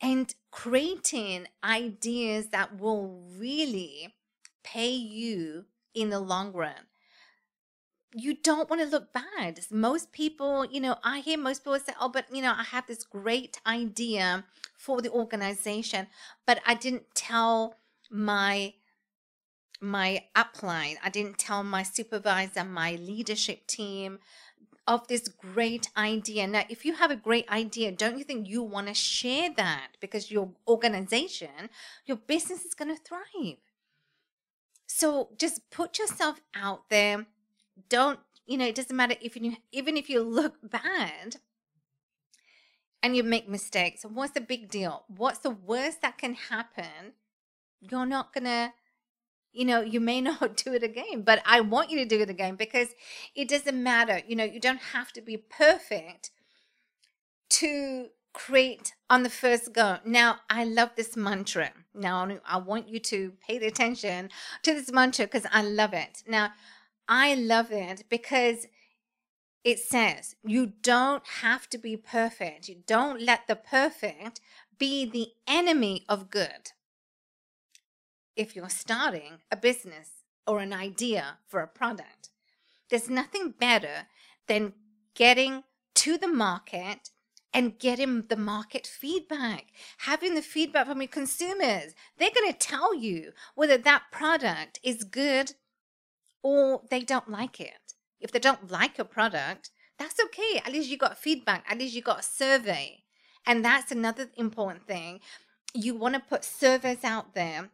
and 0.00 0.34
creating 0.50 1.46
ideas 1.64 2.48
that 2.48 2.78
will 2.78 3.22
really 3.38 4.14
pay 4.62 4.90
you 4.90 5.64
in 5.94 6.10
the 6.10 6.20
long 6.20 6.52
run 6.52 6.87
you 8.14 8.34
don't 8.34 8.70
want 8.70 8.82
to 8.82 8.88
look 8.88 9.12
bad. 9.12 9.60
Most 9.70 10.12
people, 10.12 10.64
you 10.64 10.80
know, 10.80 10.96
I 11.04 11.20
hear 11.20 11.38
most 11.38 11.62
people 11.64 11.78
say, 11.78 11.92
oh, 12.00 12.08
but, 12.08 12.26
you 12.32 12.42
know, 12.42 12.54
I 12.56 12.64
have 12.64 12.86
this 12.86 13.04
great 13.04 13.60
idea 13.66 14.44
for 14.76 15.02
the 15.02 15.10
organization, 15.10 16.06
but 16.46 16.60
I 16.66 16.74
didn't 16.74 17.14
tell 17.14 17.76
my 18.10 18.74
my 19.80 20.24
upline. 20.34 20.96
I 21.04 21.08
didn't 21.08 21.38
tell 21.38 21.62
my 21.62 21.84
supervisor 21.84 22.64
my 22.64 22.96
leadership 22.96 23.66
team 23.68 24.18
of 24.88 25.06
this 25.06 25.28
great 25.28 25.88
idea. 25.96 26.48
Now 26.48 26.64
if 26.68 26.84
you 26.84 26.94
have 26.94 27.12
a 27.12 27.16
great 27.16 27.48
idea 27.48 27.92
don't 27.92 28.18
you 28.18 28.24
think 28.24 28.48
you 28.48 28.62
want 28.62 28.88
to 28.88 28.94
share 28.94 29.50
that? 29.56 29.90
Because 30.00 30.32
your 30.32 30.50
organization 30.66 31.70
your 32.06 32.16
business 32.16 32.64
is 32.64 32.74
going 32.74 32.94
to 32.94 33.00
thrive. 33.00 33.58
So 34.88 35.28
just 35.38 35.70
put 35.70 35.98
yourself 35.98 36.40
out 36.56 36.88
there 36.90 37.26
don't 37.88 38.20
you 38.46 38.56
know 38.56 38.66
it 38.66 38.74
doesn't 38.74 38.96
matter 38.96 39.14
if 39.20 39.36
you 39.36 39.56
even 39.72 39.96
if 39.96 40.08
you 40.08 40.22
look 40.22 40.56
bad 40.62 41.36
and 43.02 43.16
you 43.16 43.22
make 43.22 43.48
mistakes 43.48 44.04
what's 44.04 44.32
the 44.32 44.40
big 44.40 44.68
deal? 44.68 45.04
What's 45.08 45.40
the 45.40 45.50
worst 45.50 46.02
that 46.02 46.18
can 46.18 46.34
happen? 46.34 47.14
You're 47.80 48.06
not 48.06 48.32
gonna 48.32 48.72
you 49.52 49.64
know 49.64 49.80
you 49.80 50.00
may 50.00 50.20
not 50.30 50.56
do 50.56 50.72
it 50.72 50.82
again 50.82 51.22
but 51.22 51.42
i 51.46 51.60
want 51.60 51.90
you 51.90 51.98
to 51.98 52.04
do 52.04 52.20
it 52.20 52.30
again 52.30 52.56
because 52.56 52.88
it 53.34 53.48
doesn't 53.48 53.82
matter. 53.82 54.20
You 54.26 54.36
know 54.36 54.44
you 54.44 54.60
don't 54.60 54.80
have 54.92 55.12
to 55.12 55.20
be 55.20 55.36
perfect 55.36 56.30
to 57.50 58.08
create 58.34 58.92
on 59.10 59.22
the 59.22 59.30
first 59.30 59.72
go. 59.72 59.98
Now 60.04 60.36
i 60.48 60.64
love 60.64 60.90
this 60.96 61.16
mantra. 61.16 61.70
Now 61.94 62.28
i 62.46 62.56
want 62.56 62.88
you 62.88 63.00
to 63.00 63.32
pay 63.46 63.56
attention 63.56 64.30
to 64.62 64.74
this 64.74 64.92
mantra 64.92 65.26
because 65.26 65.46
i 65.52 65.62
love 65.62 65.92
it. 65.92 66.22
Now 66.26 66.52
I 67.08 67.34
love 67.34 67.72
it 67.72 68.04
because 68.08 68.66
it 69.64 69.78
says 69.78 70.36
you 70.44 70.72
don't 70.82 71.26
have 71.42 71.68
to 71.70 71.78
be 71.78 71.96
perfect. 71.96 72.68
You 72.68 72.82
don't 72.86 73.22
let 73.22 73.46
the 73.48 73.56
perfect 73.56 74.40
be 74.78 75.04
the 75.04 75.28
enemy 75.46 76.04
of 76.08 76.30
good. 76.30 76.72
If 78.36 78.54
you're 78.54 78.68
starting 78.68 79.38
a 79.50 79.56
business 79.56 80.10
or 80.46 80.60
an 80.60 80.72
idea 80.72 81.38
for 81.48 81.60
a 81.60 81.66
product, 81.66 82.28
there's 82.88 83.10
nothing 83.10 83.54
better 83.58 84.06
than 84.46 84.74
getting 85.14 85.64
to 85.96 86.16
the 86.16 86.28
market 86.28 87.10
and 87.52 87.78
getting 87.78 88.26
the 88.28 88.36
market 88.36 88.86
feedback, 88.86 89.66
having 89.98 90.34
the 90.34 90.42
feedback 90.42 90.86
from 90.86 91.00
your 91.00 91.08
consumers. 91.08 91.94
They're 92.16 92.30
going 92.34 92.52
to 92.52 92.58
tell 92.58 92.94
you 92.94 93.32
whether 93.54 93.78
that 93.78 94.04
product 94.12 94.78
is 94.82 95.02
good 95.02 95.54
or 96.48 96.80
they 96.90 97.00
don't 97.00 97.30
like 97.30 97.60
it. 97.60 97.94
If 98.20 98.32
they 98.32 98.38
don't 98.38 98.70
like 98.70 98.96
your 98.96 99.04
product, 99.04 99.70
that's 99.98 100.18
okay. 100.26 100.62
At 100.64 100.72
least 100.72 100.88
you 100.88 100.96
got 100.96 101.18
feedback, 101.18 101.64
at 101.68 101.78
least 101.78 101.94
you 101.94 102.00
got 102.02 102.20
a 102.20 102.22
survey. 102.22 103.02
And 103.46 103.64
that's 103.64 103.92
another 103.92 104.30
important 104.36 104.86
thing. 104.86 105.20
You 105.74 105.94
want 105.94 106.14
to 106.14 106.20
put 106.20 106.44
surveys 106.44 107.04
out 107.04 107.34
there 107.34 107.68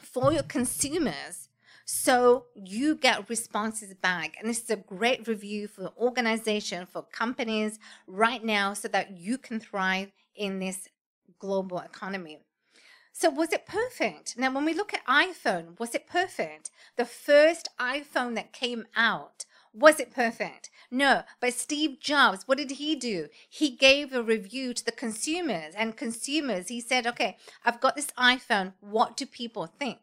for 0.00 0.32
your 0.32 0.44
consumers 0.44 1.48
so 1.84 2.46
you 2.54 2.94
get 2.94 3.28
responses 3.28 3.92
back. 3.94 4.36
And 4.38 4.48
this 4.48 4.62
is 4.62 4.70
a 4.70 4.76
great 4.76 5.26
review 5.26 5.66
for 5.66 5.92
organization, 5.98 6.86
for 6.86 7.02
companies 7.02 7.78
right 8.06 8.42
now 8.42 8.72
so 8.72 8.88
that 8.88 9.18
you 9.18 9.36
can 9.36 9.58
thrive 9.58 10.12
in 10.36 10.60
this 10.60 10.88
global 11.40 11.78
economy. 11.80 12.38
So 13.16 13.30
was 13.30 13.52
it 13.52 13.64
perfect? 13.64 14.36
Now, 14.36 14.52
when 14.52 14.64
we 14.64 14.74
look 14.74 14.92
at 14.92 15.06
iPhone, 15.06 15.78
was 15.78 15.94
it 15.94 16.08
perfect? 16.08 16.72
The 16.96 17.04
first 17.04 17.68
iPhone 17.78 18.34
that 18.34 18.52
came 18.52 18.86
out, 18.96 19.44
Was 19.72 19.98
it 19.98 20.12
perfect? 20.12 20.70
No. 20.90 21.22
But 21.40 21.52
Steve 21.52 21.98
Jobs, 21.98 22.46
what 22.46 22.58
did 22.58 22.72
he 22.72 22.94
do? 22.94 23.28
He 23.48 23.70
gave 23.70 24.12
a 24.12 24.22
review 24.22 24.72
to 24.72 24.84
the 24.84 24.92
consumers 24.92 25.74
and 25.76 25.96
consumers. 25.96 26.68
He 26.68 26.80
said, 26.80 27.06
okay, 27.08 27.36
I've 27.64 27.80
got 27.80 27.96
this 27.96 28.12
iPhone. 28.16 28.74
What 28.80 29.16
do 29.16 29.26
people 29.26 29.66
think? 29.66 29.98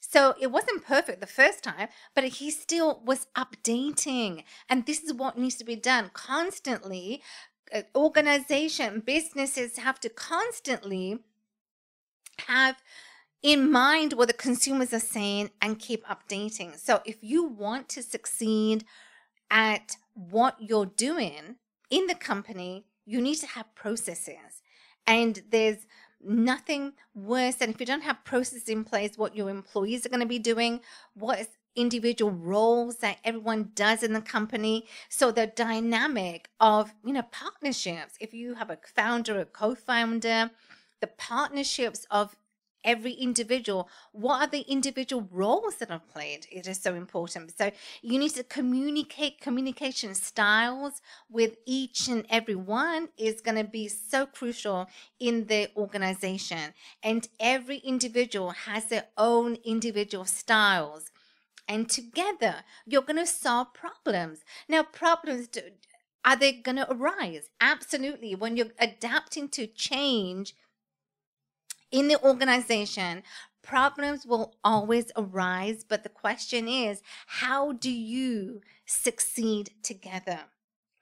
So 0.00 0.34
it 0.40 0.48
wasn't 0.50 0.84
perfect 0.84 1.20
the 1.20 1.26
first 1.28 1.62
time, 1.62 1.88
but 2.14 2.24
he 2.24 2.50
still 2.50 3.00
was 3.04 3.28
updating. 3.36 4.42
And 4.68 4.86
this 4.86 5.02
is 5.02 5.12
what 5.12 5.38
needs 5.38 5.54
to 5.56 5.64
be 5.64 5.76
done 5.76 6.10
constantly. 6.12 7.22
Uh, 7.72 7.82
organization, 7.94 9.00
businesses 9.00 9.78
have 9.78 10.00
to 10.00 10.08
constantly 10.08 11.20
have 12.46 12.76
in 13.42 13.70
mind 13.70 14.12
what 14.12 14.28
the 14.28 14.34
consumers 14.34 14.92
are 14.92 15.00
saying 15.00 15.50
and 15.62 15.78
keep 15.78 16.04
updating. 16.06 16.78
So 16.78 17.00
if 17.04 17.16
you 17.22 17.44
want 17.44 17.88
to 17.90 18.02
succeed 18.02 18.84
at 19.50 19.96
what 20.14 20.56
you're 20.60 20.86
doing 20.86 21.56
in 21.90 22.06
the 22.06 22.14
company, 22.14 22.84
you 23.06 23.20
need 23.20 23.36
to 23.36 23.46
have 23.46 23.74
processes. 23.74 24.62
And 25.06 25.42
there's 25.50 25.86
nothing 26.22 26.92
worse 27.14 27.56
than 27.56 27.70
if 27.70 27.80
you 27.80 27.86
don't 27.86 28.02
have 28.02 28.24
processes 28.24 28.68
in 28.68 28.84
place, 28.84 29.16
what 29.16 29.34
your 29.34 29.48
employees 29.48 30.04
are 30.04 30.10
going 30.10 30.20
to 30.20 30.26
be 30.26 30.38
doing, 30.38 30.80
what 31.14 31.48
individual 31.74 32.30
roles 32.30 32.96
that 32.98 33.18
everyone 33.24 33.70
does 33.74 34.02
in 34.02 34.12
the 34.12 34.20
company. 34.20 34.86
So 35.08 35.30
the 35.30 35.46
dynamic 35.46 36.50
of, 36.60 36.92
you 37.04 37.12
know, 37.12 37.22
partnerships, 37.22 38.14
if 38.20 38.34
you 38.34 38.54
have 38.54 38.70
a 38.70 38.78
founder, 38.94 39.40
a 39.40 39.44
co-founder, 39.44 40.50
the 41.00 41.06
partnerships 41.06 42.06
of 42.10 42.36
every 42.84 43.12
individual 43.12 43.88
what 44.12 44.42
are 44.42 44.46
the 44.46 44.60
individual 44.62 45.28
roles 45.30 45.76
that 45.76 45.90
are 45.90 46.00
played? 46.00 46.46
It 46.50 46.66
is 46.66 46.80
so 46.80 46.94
important. 46.94 47.56
So 47.56 47.70
you 48.02 48.18
need 48.18 48.34
to 48.34 48.44
communicate 48.44 49.40
communication 49.40 50.14
styles 50.14 51.00
with 51.28 51.56
each 51.66 52.08
and 52.08 52.26
every 52.30 52.54
one 52.54 53.08
is 53.16 53.40
going 53.40 53.56
to 53.56 53.64
be 53.64 53.88
so 53.88 54.26
crucial 54.26 54.88
in 55.18 55.46
the 55.46 55.70
organization. 55.76 56.74
And 57.02 57.28
every 57.38 57.78
individual 57.78 58.50
has 58.50 58.86
their 58.86 59.06
own 59.16 59.56
individual 59.64 60.24
styles. 60.24 61.10
And 61.68 61.88
together 61.88 62.64
you're 62.86 63.02
going 63.02 63.16
to 63.16 63.26
solve 63.26 63.74
problems. 63.74 64.40
Now 64.68 64.82
problems 64.82 65.48
do, 65.48 65.60
are 66.24 66.36
they 66.36 66.52
going 66.52 66.76
to 66.76 66.92
arise? 66.92 67.48
Absolutely. 67.60 68.34
When 68.34 68.56
you're 68.56 68.72
adapting 68.78 69.48
to 69.50 69.66
change 69.66 70.54
in 71.90 72.08
the 72.08 72.22
organization, 72.22 73.22
problems 73.62 74.26
will 74.26 74.54
always 74.64 75.10
arise. 75.16 75.84
But 75.84 76.02
the 76.02 76.08
question 76.08 76.68
is, 76.68 77.02
how 77.26 77.72
do 77.72 77.90
you 77.90 78.62
succeed 78.86 79.70
together? 79.82 80.40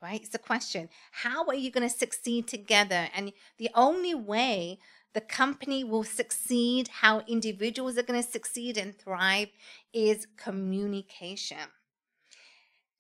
Right? 0.01 0.23
It's 0.23 0.35
a 0.35 0.39
question. 0.39 0.89
How 1.11 1.45
are 1.47 1.55
you 1.55 1.71
going 1.71 1.89
to 1.89 1.95
succeed 1.95 2.47
together? 2.47 3.09
And 3.15 3.33
the 3.59 3.71
only 3.75 4.15
way 4.15 4.79
the 5.13 5.21
company 5.21 5.83
will 5.83 6.05
succeed, 6.05 6.89
how 6.89 7.23
individuals 7.27 7.99
are 7.99 8.03
going 8.03 8.23
to 8.23 8.29
succeed 8.29 8.77
and 8.77 8.97
thrive, 8.97 9.49
is 9.93 10.27
communication. 10.37 11.73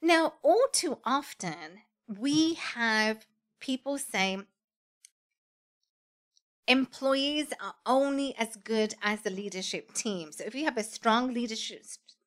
Now, 0.00 0.35
all 0.42 0.66
too 0.73 0.99
often, 1.04 1.83
we 2.09 2.54
have 2.54 3.26
people 3.61 3.99
say, 3.99 4.38
employees 6.68 7.48
are 7.60 7.75
only 7.87 8.34
as 8.38 8.56
good 8.56 8.94
as 9.02 9.22
the 9.22 9.30
leadership 9.30 9.92
team. 9.94 10.30
So 10.32 10.44
if 10.44 10.54
you 10.54 10.64
have 10.64 10.76
a 10.76 10.82
strong 10.82 11.32
leadership 11.32 11.82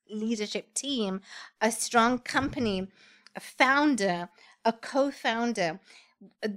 leadership 0.10 0.74
team, 0.74 1.22
a 1.62 1.72
strong 1.72 2.20
company, 2.20 2.90
a 3.36 3.40
founder, 3.40 4.28
a 4.66 4.74
co-founder, 4.74 5.80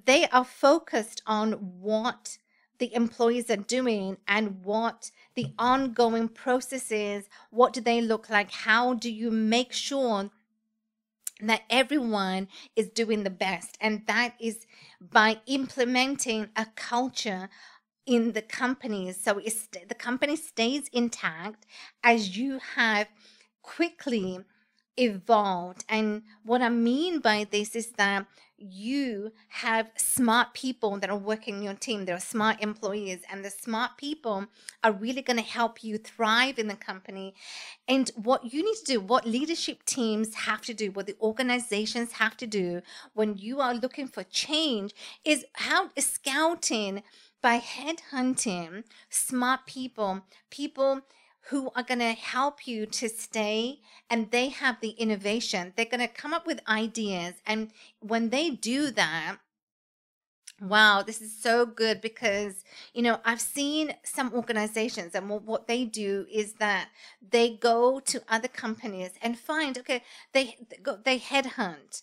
they 0.04 0.26
are 0.28 0.44
focused 0.44 1.22
on 1.26 1.52
what 1.52 2.38
the 2.78 2.92
employees 2.94 3.50
are 3.50 3.56
doing 3.56 4.16
and 4.26 4.64
what 4.64 5.10
the 5.36 5.52
ongoing 5.58 6.28
processes 6.28 7.28
what 7.50 7.72
do 7.72 7.80
they 7.80 8.00
look 8.00 8.28
like 8.28 8.50
how 8.50 8.94
do 8.94 9.10
you 9.10 9.30
make 9.30 9.72
sure 9.72 10.30
that 11.40 11.62
everyone 11.68 12.48
is 12.76 12.88
doing 12.88 13.24
the 13.24 13.30
best 13.30 13.76
and 13.80 14.06
that 14.06 14.34
is 14.40 14.66
by 15.00 15.40
implementing 15.46 16.48
a 16.56 16.66
culture 16.76 17.48
in 18.06 18.32
the 18.32 18.42
companies 18.42 19.22
so 19.22 19.40
the 19.88 19.94
company 19.94 20.36
stays 20.36 20.88
intact 20.92 21.66
as 22.02 22.36
you 22.36 22.60
have 22.76 23.08
quickly 23.62 24.40
evolved. 24.96 25.84
And 25.88 26.22
what 26.44 26.62
i 26.62 26.68
mean 26.68 27.20
by 27.20 27.46
this 27.50 27.74
is 27.74 27.92
that 27.92 28.26
you 28.56 29.32
have 29.48 29.90
smart 29.96 30.54
people 30.54 30.96
that 30.98 31.10
are 31.10 31.16
working 31.16 31.62
your 31.62 31.74
team. 31.74 32.04
They're 32.04 32.20
smart 32.20 32.62
employees 32.62 33.20
and 33.30 33.44
the 33.44 33.50
smart 33.50 33.98
people 33.98 34.46
are 34.82 34.92
really 34.92 35.22
going 35.22 35.36
to 35.36 35.42
help 35.42 35.82
you 35.82 35.98
thrive 35.98 36.58
in 36.58 36.68
the 36.68 36.76
company. 36.76 37.34
And 37.88 38.10
what 38.14 38.52
you 38.52 38.64
need 38.64 38.76
to 38.76 38.84
do 38.84 39.00
what 39.00 39.26
leadership 39.26 39.84
teams 39.84 40.34
have 40.34 40.62
to 40.62 40.74
do 40.74 40.92
what 40.92 41.06
the 41.06 41.16
organizations 41.20 42.12
have 42.12 42.36
to 42.38 42.46
do 42.46 42.80
when 43.12 43.36
you 43.36 43.60
are 43.60 43.74
looking 43.74 44.06
for 44.06 44.22
change 44.22 44.94
is 45.24 45.44
how 45.54 45.90
scouting 45.98 47.02
by 47.44 47.60
headhunting 47.60 48.84
smart 49.10 49.66
people, 49.66 50.22
people 50.48 51.02
who 51.50 51.70
are 51.76 51.82
going 51.82 51.98
to 51.98 52.12
help 52.12 52.66
you 52.66 52.86
to 52.86 53.06
stay 53.06 53.80
and 54.08 54.30
they 54.30 54.48
have 54.48 54.80
the 54.80 54.92
innovation. 54.92 55.74
They're 55.76 55.84
going 55.84 56.00
to 56.00 56.08
come 56.08 56.32
up 56.32 56.46
with 56.46 56.66
ideas. 56.66 57.34
And 57.46 57.70
when 58.00 58.30
they 58.30 58.48
do 58.48 58.90
that, 58.92 59.36
Wow, 60.60 61.02
this 61.02 61.20
is 61.20 61.36
so 61.36 61.66
good 61.66 62.00
because, 62.00 62.64
you 62.94 63.02
know, 63.02 63.18
I've 63.24 63.40
seen 63.40 63.96
some 64.04 64.32
organizations 64.32 65.16
and 65.16 65.28
what 65.28 65.66
they 65.66 65.84
do 65.84 66.26
is 66.32 66.54
that 66.54 66.90
they 67.20 67.50
go 67.56 67.98
to 67.98 68.22
other 68.28 68.46
companies 68.46 69.10
and 69.20 69.36
find, 69.36 69.76
okay, 69.76 70.04
they 70.32 70.56
they 71.04 71.18
headhunt. 71.18 72.02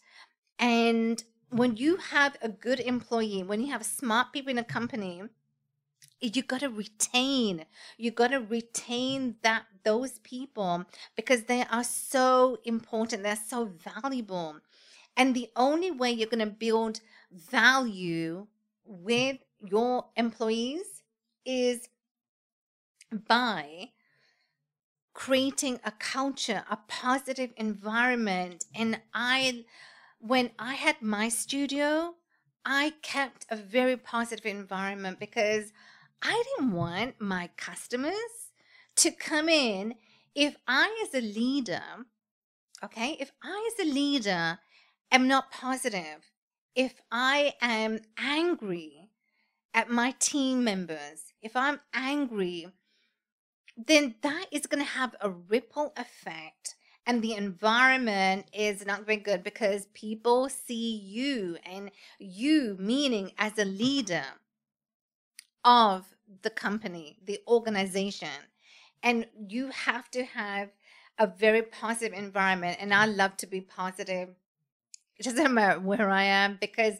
And 0.60 1.24
when 1.52 1.76
you 1.78 1.98
have 1.98 2.38
a 2.42 2.50
good 2.50 2.80
employee, 2.80 3.44
when 3.44 3.62
you 3.62 3.72
have 3.72 3.86
smart 3.86 4.34
people 4.34 4.52
in 4.52 4.58
a 4.58 4.64
company, 4.64 5.22
eh, 6.24 6.30
you 6.34 6.42
got 6.44 6.62
to 6.62 6.70
retain 6.70 7.66
you 7.98 8.12
got 8.12 8.30
to 8.30 8.38
retain 8.40 9.36
that 9.44 9.66
those 9.84 10.20
people 10.20 10.86
because 11.16 11.44
they 11.46 11.64
are 11.72 11.84
so 11.84 12.58
important 12.66 13.24
they're 13.24 13.36
so 13.48 13.66
valuable. 13.66 14.58
And 15.18 15.36
the 15.36 15.50
only 15.56 15.92
way 15.92 16.12
you're 16.12 16.30
going 16.30 16.48
to 16.48 16.56
build 16.68 17.02
value 17.32 18.48
with 18.86 19.38
your 19.62 20.06
employees 20.16 21.04
is 21.46 21.90
by 23.28 23.92
creating 25.14 25.80
a 25.84 25.92
culture 25.92 26.64
a 26.70 26.78
positive 26.88 27.52
environment. 27.58 28.66
And 28.76 29.02
i 29.14 29.66
when 30.22 30.52
i 30.58 30.76
had 30.76 31.02
my 31.02 31.28
studio 31.28 32.14
i 32.66 32.94
kept 33.02 33.46
a 33.50 33.56
very 33.56 33.98
positive 33.98 34.46
environment 34.46 35.20
because 35.20 35.74
I 36.22 36.44
didn't 36.58 36.74
want 36.74 37.20
my 37.20 37.50
customers 37.58 38.52
to 38.98 39.12
come 39.12 39.50
in. 39.50 39.96
If 40.36 40.56
I, 40.68 41.06
as 41.08 41.16
a 41.16 41.26
leader, 41.26 41.82
okay, 42.84 43.18
if 43.20 43.32
I, 43.44 43.72
as 43.74 43.86
a 43.86 43.92
leader, 43.92 44.60
am 45.12 45.28
not 45.28 45.52
positive, 45.52 46.32
if 46.76 47.02
I 47.12 47.54
am 47.60 48.00
angry 48.18 49.10
at 49.74 49.90
my 49.90 50.12
team 50.20 50.64
members, 50.64 51.34
if 51.42 51.56
I'm 51.56 51.80
angry, 51.94 52.68
then 53.76 54.16
that 54.22 54.46
is 54.52 54.68
going 54.68 54.84
to 54.84 54.92
have 54.92 55.16
a 55.20 55.30
ripple 55.30 55.92
effect 55.98 56.76
and 57.06 57.22
the 57.22 57.34
environment 57.34 58.46
is 58.54 58.86
not 58.86 59.06
very 59.06 59.18
good 59.18 59.44
because 59.44 59.88
people 59.94 60.50
see 60.50 60.96
you 60.96 61.58
and 61.66 61.92
you 62.20 62.76
meaning 62.80 63.32
as 63.38 63.58
a 63.58 63.66
leader 63.66 64.24
of 65.66 66.06
the 66.44 66.50
company, 66.50 67.18
the 67.26 67.40
organization. 67.48 68.30
And 69.04 69.26
you 69.48 69.70
have 69.70 70.10
to 70.12 70.24
have 70.24 70.70
a 71.18 71.28
very 71.28 71.64
positive 71.64 72.18
environment. 72.18 72.78
And 72.80 72.94
I 72.94 73.06
love 73.06 73.38
to 73.38 73.48
be 73.48 73.62
positive. 73.62 74.30
It 75.18 75.24
doesn't 75.24 75.54
matter 75.54 75.80
where 75.80 76.10
I 76.10 76.24
am 76.24 76.58
because 76.62 76.96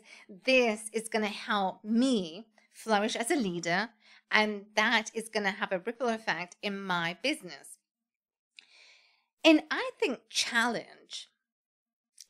this 0.46 0.90
is 0.94 1.10
going 1.10 1.26
to 1.26 1.32
help 1.32 1.84
me 1.84 2.48
flourish 2.74 3.16
as 3.16 3.30
a 3.30 3.36
leader. 3.36 3.90
And 4.32 4.66
that 4.76 5.12
is 5.14 5.30
going 5.30 5.44
to 5.44 5.52
have 5.52 5.72
a 5.72 5.80
ripple 5.80 6.08
effect 6.08 6.56
in 6.62 6.82
my 6.82 7.18
business. 7.22 7.78
And 9.44 9.64
I 9.72 9.92
think 10.00 10.20
challenge 10.30 11.30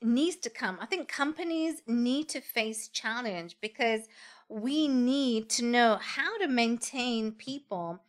needs 0.01 0.37
to 0.37 0.49
come. 0.49 0.77
I 0.81 0.85
think 0.85 1.07
companies 1.07 1.81
need 1.85 2.29
to 2.29 2.41
face 2.41 2.87
challenge 2.87 3.57
because 3.61 4.01
we 4.49 4.87
need 4.87 5.49
to 5.49 5.65
know 5.65 5.97
how 6.01 6.37
to 6.39 6.47
maintain 6.47 7.31
people 7.31 8.01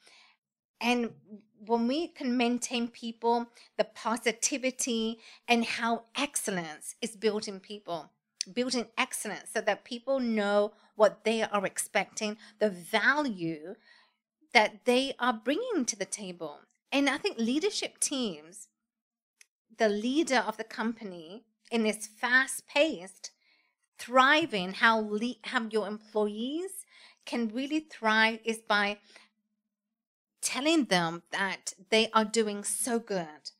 and 0.80 1.10
when 1.64 1.86
we 1.86 2.08
can 2.08 2.36
maintain 2.36 2.88
people, 2.88 3.46
the 3.78 3.84
positivity 3.84 5.20
and 5.46 5.64
how 5.64 6.02
excellence 6.16 6.96
is 7.00 7.16
built 7.16 7.46
in 7.46 7.60
people, 7.60 8.10
building 8.52 8.86
excellence 8.98 9.50
so 9.54 9.60
that 9.60 9.84
people 9.84 10.18
know 10.18 10.72
what 10.96 11.22
they 11.22 11.42
are 11.42 11.64
expecting, 11.64 12.36
the 12.58 12.68
value 12.68 13.76
that 14.52 14.84
they 14.84 15.14
are 15.20 15.32
bringing 15.32 15.84
to 15.86 15.96
the 15.96 16.04
table. 16.04 16.58
And 16.90 17.08
I 17.08 17.16
think 17.16 17.38
leadership 17.38 18.00
teams, 18.00 18.66
the 19.78 19.88
leader 19.88 20.42
of 20.46 20.56
the 20.56 20.64
company 20.64 21.44
in 21.70 21.84
this 21.84 22.06
fast 22.06 22.66
paced, 22.66 23.30
thriving, 23.98 24.74
how, 24.74 25.00
le- 25.00 25.36
how 25.44 25.66
your 25.70 25.86
employees 25.86 26.86
can 27.24 27.48
really 27.48 27.80
thrive 27.80 28.40
is 28.44 28.58
by 28.58 28.98
telling 30.40 30.84
them 30.86 31.22
that 31.30 31.72
they 31.90 32.10
are 32.12 32.24
doing 32.24 32.64
so 32.64 32.98
good 32.98 33.50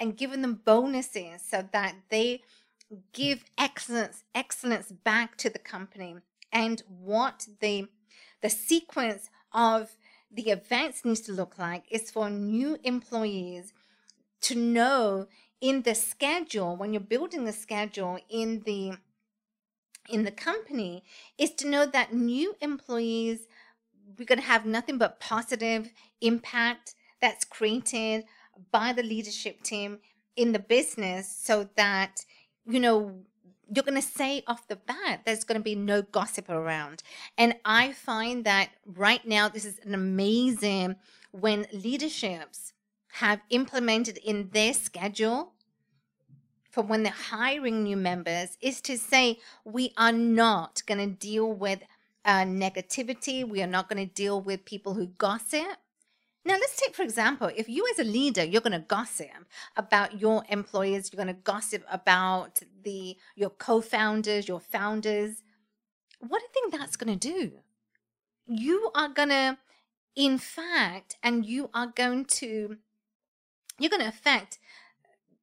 and 0.00 0.16
giving 0.16 0.42
them 0.42 0.60
bonuses 0.64 1.42
so 1.48 1.66
that 1.72 1.94
they 2.10 2.42
give 3.12 3.44
excellence 3.56 4.24
excellence 4.34 4.92
back 4.92 5.36
to 5.36 5.48
the 5.48 5.58
company 5.58 6.16
and 6.52 6.82
what 6.88 7.46
the 7.60 7.88
the 8.42 8.50
sequence 8.50 9.30
of 9.52 9.96
the 10.30 10.50
events 10.50 11.04
needs 11.04 11.20
to 11.20 11.32
look 11.32 11.58
like 11.58 11.84
is 11.90 12.10
for 12.10 12.28
new 12.28 12.76
employees 12.82 13.72
to 14.40 14.54
know 14.54 15.26
in 15.62 15.82
the 15.82 15.94
schedule 15.94 16.76
when 16.76 16.92
you're 16.92 17.00
building 17.00 17.44
the 17.46 17.52
schedule 17.52 18.18
in 18.28 18.60
the 18.66 18.92
in 20.10 20.24
the 20.24 20.32
company 20.32 21.04
is 21.38 21.52
to 21.52 21.68
know 21.68 21.86
that 21.86 22.12
new 22.12 22.54
employees 22.60 23.46
we're 24.18 24.26
going 24.26 24.40
to 24.40 24.44
have 24.44 24.66
nothing 24.66 24.98
but 24.98 25.20
positive 25.20 25.90
impact 26.20 26.94
that's 27.20 27.44
created 27.44 28.24
by 28.72 28.92
the 28.92 29.02
leadership 29.02 29.62
team 29.62 29.98
in 30.36 30.52
the 30.52 30.58
business 30.58 31.34
so 31.40 31.68
that 31.76 32.24
you 32.66 32.80
know 32.80 33.20
you're 33.74 33.84
going 33.84 33.94
to 33.94 34.06
say 34.06 34.42
off 34.48 34.66
the 34.66 34.76
bat 34.76 35.20
there's 35.24 35.44
going 35.44 35.58
to 35.58 35.64
be 35.64 35.76
no 35.76 36.02
gossip 36.02 36.50
around. 36.50 37.04
And 37.38 37.54
i 37.64 37.92
find 37.92 38.44
that 38.44 38.70
right 38.84 39.24
now 39.24 39.48
this 39.48 39.64
is 39.64 39.78
an 39.84 39.94
amazing 39.94 40.96
when 41.30 41.66
leaderships 41.72 42.72
have 43.16 43.40
implemented 43.50 44.18
in 44.18 44.50
their 44.52 44.72
schedule 44.72 45.52
for 46.70 46.82
when 46.82 47.02
they're 47.02 47.12
hiring 47.12 47.82
new 47.82 47.96
members 47.96 48.56
is 48.60 48.80
to 48.80 48.96
say 48.96 49.38
we 49.64 49.92
are 49.96 50.12
not 50.12 50.82
going 50.86 50.98
to 50.98 51.14
deal 51.14 51.52
with 51.52 51.80
uh, 52.24 52.42
negativity 52.42 53.46
we 53.46 53.62
are 53.62 53.66
not 53.66 53.88
going 53.88 54.06
to 54.06 54.14
deal 54.14 54.40
with 54.40 54.64
people 54.64 54.94
who 54.94 55.06
gossip 55.06 55.76
now, 56.44 56.54
let's 56.54 56.76
take, 56.76 56.94
for 56.94 57.02
example, 57.02 57.50
if 57.56 57.68
you 57.68 57.86
as 57.92 58.00
a 58.00 58.08
leader, 58.08 58.42
you're 58.42 58.60
going 58.60 58.72
to 58.72 58.80
gossip 58.80 59.28
about 59.76 60.20
your 60.20 60.42
employees, 60.48 61.10
you're 61.12 61.24
going 61.24 61.34
to 61.34 61.40
gossip 61.40 61.84
about 61.90 62.60
the 62.82 63.16
your 63.36 63.50
co-founders, 63.50 64.48
your 64.48 64.58
founders. 64.58 65.42
What 66.18 66.40
do 66.40 66.44
you 66.44 66.50
think 66.52 66.72
that's 66.72 66.96
going 66.96 67.16
to 67.16 67.28
do? 67.28 67.52
You 68.48 68.90
are 68.94 69.08
going 69.08 69.28
to, 69.28 69.58
in 70.16 70.38
fact, 70.38 71.16
and 71.22 71.46
you 71.46 71.70
are 71.74 71.86
going 71.86 72.24
to, 72.24 72.78
you're 73.78 73.90
going 73.90 74.02
to 74.02 74.08
affect 74.08 74.58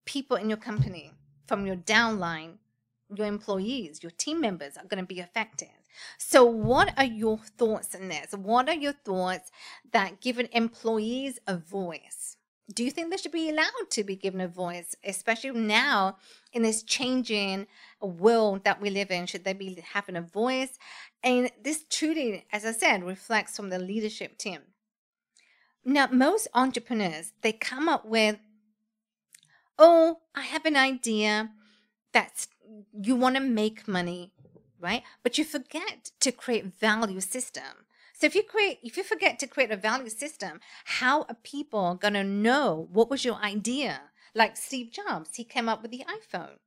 people 0.06 0.38
in 0.38 0.50
your 0.50 0.58
company 0.58 1.14
from 1.48 1.66
your 1.66 1.76
downline, 1.76 2.58
your 3.14 3.28
employees, 3.28 4.04
your 4.04 4.12
team 4.12 4.40
members 4.40 4.78
are 4.78 4.86
going 4.86 5.04
to 5.04 5.08
be 5.08 5.20
affected. 5.20 5.70
So, 6.18 6.46
what 6.46 6.94
are 6.98 7.06
your 7.06 7.38
thoughts 7.38 7.96
on 7.96 8.08
this? 8.08 8.34
What 8.34 8.70
are 8.70 8.76
your 8.76 8.94
thoughts 8.94 9.52
that 9.92 10.22
given 10.22 10.48
employees 10.52 11.40
a 11.48 11.58
voice? 11.58 12.38
Do 12.74 12.84
you 12.84 12.92
think 12.92 13.10
they 13.10 13.18
should 13.18 13.32
be 13.32 13.50
allowed 13.50 13.90
to 13.90 14.04
be 14.04 14.16
given 14.16 14.42
a 14.42 14.48
voice, 14.48 14.96
especially 15.04 15.52
now 15.60 16.18
in 16.54 16.62
this 16.62 16.84
changing 16.84 17.66
world 18.00 18.64
that 18.64 18.80
we 18.80 18.92
live 18.92 19.10
in? 19.10 19.26
Should 19.26 19.44
they 19.44 19.54
be 19.54 19.84
having 19.94 20.16
a 20.16 20.22
voice? 20.22 20.78
And 21.24 21.52
this 21.62 21.86
truly, 21.90 22.46
as 22.54 22.66
I 22.66 22.72
said, 22.72 23.04
reflects 23.04 23.56
from 23.56 23.70
the 23.70 23.80
leadership 23.80 24.38
team. 24.38 24.60
Now, 25.90 26.08
most 26.12 26.48
entrepreneurs, 26.54 27.34
they 27.42 27.52
come 27.52 27.90
up 27.90 28.06
with, 28.06 28.38
oh, 29.78 30.20
I 30.36 30.42
have 30.42 30.66
an 30.66 30.76
idea 30.76 31.52
that 32.14 32.48
you 32.94 33.16
want 33.16 33.36
to 33.36 33.42
make 33.42 33.88
money 33.88 34.32
right? 34.80 35.04
But 35.24 35.38
you 35.38 35.44
forget 35.44 36.12
to 36.20 36.32
create 36.32 36.80
value 36.80 37.20
system. 37.20 37.86
So 38.14 38.26
if 38.26 38.36
you 38.36 38.44
create, 38.44 38.80
if 38.84 38.98
you 38.98 39.04
forget 39.04 39.40
to 39.40 39.48
create 39.48 39.72
a 39.72 39.78
value 39.78 40.10
system, 40.10 40.60
how 40.86 41.24
are 41.24 41.38
people 41.44 41.96
gonna 41.96 42.24
know 42.24 42.88
what 42.92 43.10
was 43.10 43.24
your 43.26 43.36
idea? 43.36 44.02
Like 44.34 44.58
Steve 44.58 44.92
Jobs, 44.92 45.36
he 45.36 45.44
came 45.44 45.70
up 45.70 45.82
with 45.82 45.92
the 45.92 46.04
iPhone. 46.08 46.58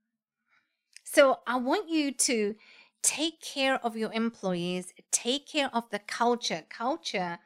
So 1.04 1.40
I 1.46 1.56
want 1.56 1.90
you 1.90 2.12
to 2.12 2.54
take 3.02 3.40
care 3.40 3.84
of 3.84 3.96
your 3.96 4.12
employees, 4.12 4.92
take 5.10 5.46
care 5.46 5.70
of 5.72 5.90
the 5.90 5.98
culture. 5.98 6.62
Culture 6.68 7.38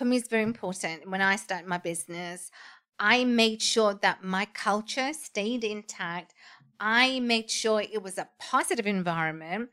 for 0.00 0.06
me 0.06 0.16
is 0.16 0.28
very 0.28 0.44
important. 0.44 1.10
When 1.10 1.20
I 1.20 1.36
started 1.36 1.68
my 1.68 1.76
business, 1.76 2.50
I 2.98 3.24
made 3.24 3.60
sure 3.60 3.92
that 4.00 4.24
my 4.24 4.46
culture 4.46 5.12
stayed 5.12 5.62
intact. 5.62 6.32
I 6.80 7.20
made 7.20 7.50
sure 7.50 7.82
it 7.82 8.02
was 8.02 8.16
a 8.16 8.30
positive 8.38 8.86
environment 8.86 9.68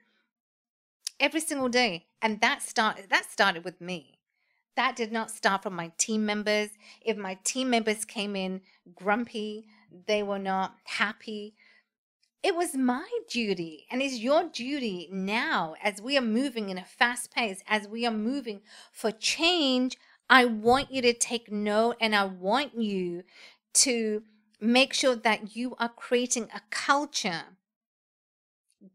every 1.17 1.39
single 1.39 1.69
day. 1.69 2.07
And 2.21 2.41
that 2.41 2.61
started 2.61 3.05
that 3.09 3.31
started 3.31 3.63
with 3.63 3.79
me. 3.79 4.19
That 4.75 4.97
did 4.97 5.13
not 5.13 5.31
start 5.31 5.63
from 5.63 5.75
my 5.75 5.93
team 5.97 6.25
members. 6.25 6.71
If 7.01 7.15
my 7.15 7.35
team 7.45 7.69
members 7.69 8.03
came 8.03 8.35
in 8.35 8.59
grumpy, 8.93 9.67
they 10.07 10.23
were 10.23 10.39
not 10.39 10.75
happy. 10.83 11.55
It 12.43 12.53
was 12.53 12.75
my 12.75 13.07
duty, 13.29 13.87
and 13.89 14.01
it's 14.01 14.19
your 14.19 14.43
duty 14.43 15.07
now 15.09 15.75
as 15.81 16.01
we 16.01 16.17
are 16.17 16.21
moving 16.39 16.69
in 16.69 16.77
a 16.77 16.83
fast 16.83 17.33
pace, 17.33 17.63
as 17.65 17.87
we 17.87 18.05
are 18.05 18.11
moving 18.11 18.59
for 18.91 19.11
change. 19.11 19.97
I 20.29 20.45
want 20.45 20.91
you 20.91 21.01
to 21.01 21.13
take 21.13 21.51
note 21.51 21.95
and 22.01 22.15
I 22.15 22.25
want 22.25 22.75
you 22.77 23.23
to 23.75 24.23
make 24.59 24.93
sure 24.93 25.15
that 25.15 25.55
you 25.55 25.75
are 25.79 25.89
creating 25.89 26.49
a 26.53 26.61
culture 26.69 27.43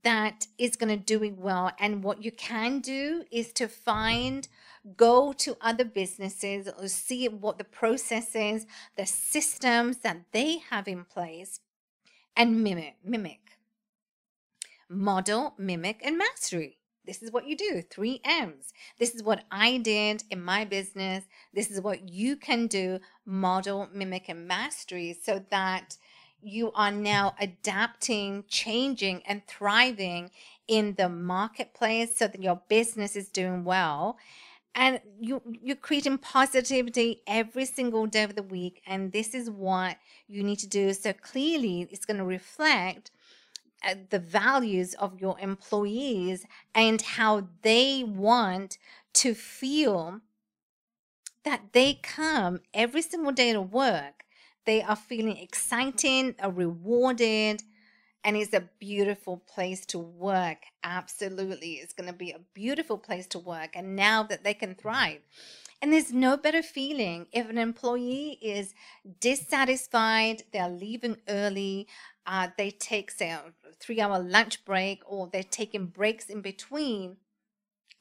that 0.02 0.46
is 0.58 0.76
going 0.76 0.88
to 0.88 0.96
do 0.96 1.22
it 1.22 1.36
well. 1.36 1.72
And 1.78 2.02
what 2.02 2.24
you 2.24 2.32
can 2.32 2.80
do 2.80 3.24
is 3.30 3.52
to 3.54 3.68
find, 3.68 4.48
go 4.96 5.32
to 5.34 5.56
other 5.60 5.84
businesses 5.84 6.68
or 6.78 6.88
see 6.88 7.28
what 7.28 7.58
the 7.58 7.64
process 7.64 8.34
is, 8.34 8.66
the 8.96 9.06
systems 9.06 9.98
that 9.98 10.22
they 10.32 10.58
have 10.70 10.88
in 10.88 11.04
place, 11.04 11.60
and 12.36 12.62
mimic, 12.62 12.96
mimic. 13.04 13.58
Model, 14.88 15.54
mimic, 15.56 16.00
and 16.04 16.18
mastery. 16.18 16.78
This 17.04 17.22
is 17.22 17.32
what 17.32 17.46
you 17.46 17.56
do, 17.56 17.82
three 17.82 18.20
M's. 18.24 18.72
This 18.98 19.14
is 19.14 19.22
what 19.22 19.44
I 19.50 19.78
did 19.78 20.24
in 20.30 20.42
my 20.42 20.64
business. 20.64 21.24
This 21.52 21.70
is 21.70 21.80
what 21.80 22.08
you 22.08 22.36
can 22.36 22.68
do, 22.68 23.00
model, 23.26 23.88
mimic, 23.92 24.28
and 24.28 24.46
mastery, 24.46 25.18
so 25.20 25.44
that 25.50 25.96
you 26.42 26.72
are 26.72 26.90
now 26.90 27.34
adapting, 27.40 28.44
changing, 28.48 29.22
and 29.26 29.46
thriving 29.46 30.30
in 30.68 30.94
the 30.94 31.08
marketplace 31.08 32.16
so 32.16 32.26
that 32.26 32.42
your 32.42 32.60
business 32.68 33.16
is 33.16 33.28
doing 33.28 33.64
well. 33.64 34.16
And 34.74 35.00
you, 35.20 35.42
you're 35.62 35.76
creating 35.76 36.18
positivity 36.18 37.22
every 37.26 37.66
single 37.66 38.06
day 38.06 38.22
of 38.22 38.34
the 38.34 38.42
week. 38.42 38.80
And 38.86 39.12
this 39.12 39.34
is 39.34 39.50
what 39.50 39.98
you 40.28 40.42
need 40.42 40.60
to 40.60 40.66
do. 40.66 40.94
So 40.94 41.12
clearly, 41.12 41.86
it's 41.90 42.06
going 42.06 42.16
to 42.16 42.24
reflect 42.24 43.10
the 44.10 44.18
values 44.18 44.94
of 44.94 45.20
your 45.20 45.38
employees 45.40 46.46
and 46.74 47.02
how 47.02 47.48
they 47.62 48.04
want 48.04 48.78
to 49.14 49.34
feel 49.34 50.20
that 51.44 51.72
they 51.72 51.94
come 51.94 52.60
every 52.72 53.02
single 53.02 53.32
day 53.32 53.52
to 53.52 53.60
work 53.60 54.22
they 54.64 54.82
are 54.82 54.96
feeling 54.96 55.36
exciting, 55.38 56.34
are 56.40 56.48
uh, 56.48 56.52
rewarded, 56.52 57.62
and 58.24 58.36
it's 58.36 58.52
a 58.52 58.68
beautiful 58.78 59.38
place 59.38 59.84
to 59.86 59.98
work. 59.98 60.58
Absolutely. 60.84 61.72
It's 61.74 61.92
going 61.92 62.06
to 62.06 62.16
be 62.16 62.30
a 62.30 62.38
beautiful 62.54 62.96
place 62.96 63.26
to 63.28 63.40
work. 63.40 63.70
And 63.74 63.96
now 63.96 64.22
that 64.22 64.44
they 64.44 64.54
can 64.54 64.76
thrive. 64.76 65.20
And 65.80 65.92
there's 65.92 66.12
no 66.12 66.36
better 66.36 66.62
feeling 66.62 67.26
if 67.32 67.50
an 67.50 67.58
employee 67.58 68.38
is 68.40 68.72
dissatisfied, 69.18 70.44
they're 70.52 70.68
leaving 70.68 71.16
early, 71.28 71.88
uh, 72.26 72.48
they 72.56 72.70
take, 72.70 73.10
say, 73.10 73.30
a 73.30 73.42
three 73.78 74.00
hour 74.00 74.18
lunch 74.18 74.64
break, 74.64 75.02
or 75.06 75.28
they're 75.32 75.42
taking 75.42 75.86
breaks 75.86 76.26
in 76.26 76.40
between, 76.40 77.16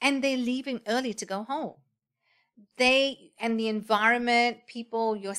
and 0.01 0.23
they're 0.23 0.37
leaving 0.37 0.81
early 0.87 1.13
to 1.15 1.25
go 1.25 1.43
home. 1.43 1.75
They 2.77 3.31
and 3.39 3.59
the 3.59 3.67
environment 3.67 4.57
people 4.67 5.15
you're 5.15 5.35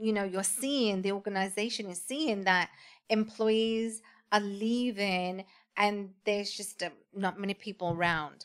you 0.00 0.12
know 0.12 0.24
you're 0.24 0.42
seeing 0.42 1.00
the 1.00 1.12
organization 1.12 1.86
is 1.86 2.02
seeing 2.02 2.44
that 2.44 2.68
employees 3.08 4.02
are 4.30 4.40
leaving 4.40 5.44
and 5.76 6.10
there's 6.24 6.52
just 6.52 6.82
um, 6.82 6.92
not 7.14 7.40
many 7.40 7.54
people 7.54 7.92
around. 7.92 8.44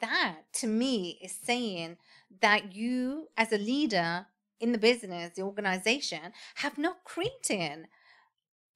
That 0.00 0.52
to 0.54 0.66
me 0.66 1.18
is 1.22 1.32
saying 1.32 1.98
that 2.40 2.74
you 2.74 3.28
as 3.36 3.52
a 3.52 3.58
leader 3.58 4.26
in 4.60 4.72
the 4.72 4.78
business, 4.78 5.34
the 5.36 5.42
organization, 5.42 6.32
have 6.56 6.78
not 6.78 7.04
created 7.04 7.86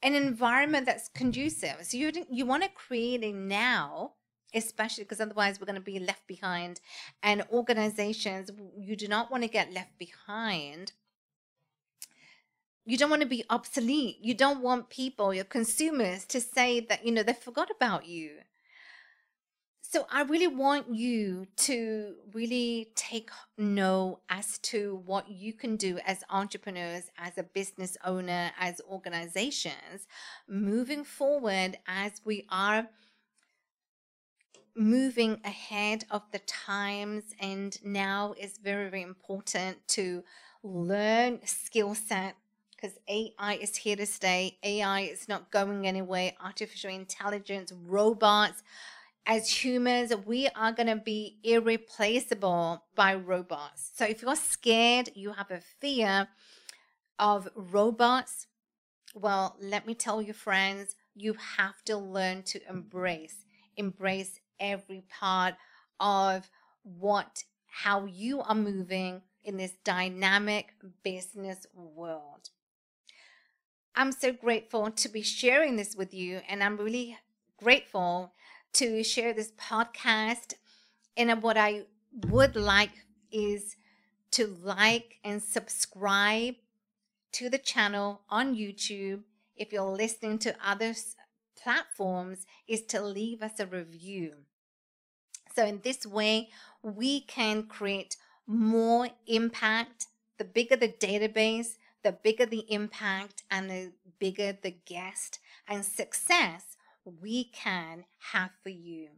an 0.03 0.15
environment 0.15 0.87
that's 0.87 1.09
conducive. 1.09 1.77
So 1.83 1.97
you 1.97 2.13
you 2.31 2.47
want 2.47 2.63
to 2.65 2.69
create 2.69 3.23
it 3.23 3.35
now, 3.35 4.13
especially 4.55 5.05
because 5.05 5.21
otherwise 5.21 5.61
we're 5.61 5.67
going 5.67 5.75
to 5.77 5.81
be 5.81 5.99
left 5.99 6.27
behind. 6.27 6.81
And 7.23 7.45
organizations, 7.53 8.51
you 8.77 8.97
do 8.97 9.09
not 9.09 9.31
want 9.31 9.43
to 9.45 9.49
get 9.49 9.73
left 9.73 9.99
behind. 9.99 10.93
You 12.85 12.97
don't 12.97 13.11
want 13.11 13.23
to 13.23 13.29
be 13.29 13.45
obsolete. 13.49 14.19
You 14.21 14.35
don't 14.35 14.61
want 14.61 14.91
people, 14.91 15.33
your 15.33 15.45
consumers, 15.45 16.25
to 16.27 16.41
say 16.41 16.81
that 16.81 17.07
you 17.07 17.13
know 17.13 17.23
they 17.23 17.33
forgot 17.33 17.71
about 17.71 18.07
you 18.07 18.39
so 19.93 20.07
I 20.11 20.23
really 20.23 20.47
want 20.47 20.95
you 20.95 21.47
to 21.59 22.15
really 22.33 22.89
take 22.95 23.29
note 23.59 24.21
as 24.31 24.57
to 24.59 25.03
what 25.05 25.29
you 25.31 25.53
can 25.53 25.77
do 25.77 25.99
as 26.07 26.25
entrepreneurs, 26.31 27.11
as 27.19 27.37
a 27.37 27.43
business 27.43 27.99
owner, 28.03 28.53
as 28.59 28.81
organizations 28.91 30.07
moving 30.49 31.05
forward 31.05 31.77
as 31.87 32.23
we 32.25 32.47
are 32.49 32.89
moving 34.75 35.39
ahead 35.45 36.07
of 36.11 36.23
the 36.33 36.39
times 36.39 37.25
and 37.39 37.79
now 37.85 38.35
is 38.41 38.57
very 38.57 38.89
very 38.89 39.03
important 39.03 39.77
to 39.89 40.25
learn 40.63 41.39
skill 41.45 41.95
set 41.95 42.35
because 42.75 42.99
AI 43.09 43.59
is 43.61 43.77
here 43.77 43.95
to 43.95 44.07
stay. 44.07 44.59
AI 44.65 45.01
is 45.03 45.29
not 45.29 45.53
going 45.53 45.87
anywhere. 45.87 46.33
Artificial 46.43 46.91
intelligence, 46.91 47.73
robots, 47.87 48.63
as 49.27 49.49
humans, 49.49 50.13
we 50.27 50.49
are 50.49 50.73
going 50.73 50.89
to 50.89 50.97
be 50.97 51.39
irreplaceable 51.45 52.85
by 52.95 53.15
robots. 53.15 53.91
So 53.95 54.05
if 54.05 54.23
you're 54.23 54.37
scared, 54.37 55.11
you 55.15 55.33
have 55.33 55.51
a 55.51 55.61
fear 55.81 56.29
of 57.19 57.49
robots, 57.55 58.47
well, 59.15 59.57
let 59.61 59.87
me 59.87 59.95
tell 59.95 60.21
you, 60.21 60.33
friends, 60.33 60.97
you 61.15 61.35
have 61.57 61.83
to 61.85 61.97
learn 61.97 62.43
to 62.45 62.61
embrace, 62.69 63.45
embrace 63.77 64.41
every 64.59 65.05
part 65.09 65.55
of 66.01 66.51
what, 66.83 67.45
how 67.67 68.07
you 68.07 68.41
are 68.41 68.55
moving 68.55 69.23
in 69.45 69.57
this 69.57 69.73
dynamic 69.85 70.75
business 71.03 71.67
world. 71.75 72.51
I'm 73.95 74.13
so 74.13 74.33
grateful 74.33 74.91
to 74.91 75.09
be 75.09 75.23
sharing 75.23 75.77
this 75.77 75.95
with 75.95 76.15
you, 76.15 76.41
and 76.49 76.63
I'm 76.63 76.79
really 76.79 77.19
grateful 77.59 78.33
to 78.75 79.03
share 79.05 79.33
this 79.33 79.53
podcast. 79.53 80.55
And 81.17 81.31
uh, 81.31 81.37
what 81.37 81.57
I 81.57 81.85
would 82.29 82.57
like 82.57 83.07
is 83.31 83.77
to 84.33 84.47
like 84.47 85.19
and 85.25 85.43
subscribe 85.43 86.55
to 87.33 87.49
the 87.49 87.59
channel 87.59 88.23
on 88.29 88.55
YouTube. 88.55 89.23
If 89.57 89.73
you're 89.73 89.85
listening 89.85 90.39
to 90.41 90.57
other 90.65 90.95
platforms, 91.63 92.47
is 92.67 92.83
to 92.87 93.01
leave 93.01 93.43
us 93.43 93.61
a 93.61 93.67
review. 93.67 94.33
So, 95.55 95.65
in 95.65 95.81
this 95.85 96.07
way, 96.07 96.49
we 96.83 97.21
can 97.21 97.65
create 97.65 98.17
more 98.47 99.09
impact. 99.27 100.07
The 100.39 100.45
bigger 100.45 100.77
the 100.77 100.89
database, 100.89 101.77
the 102.03 102.13
bigger 102.13 102.47
the 102.47 102.65
impact, 102.73 103.45
and 103.51 103.71
the 103.71 103.93
bigger 104.19 104.57
the 104.61 104.75
guest 104.87 105.39
and 105.69 105.85
success 105.85 106.72
we 107.05 107.45
can 107.45 108.05
have 108.33 108.51
for 108.63 108.69
you. 108.71 109.09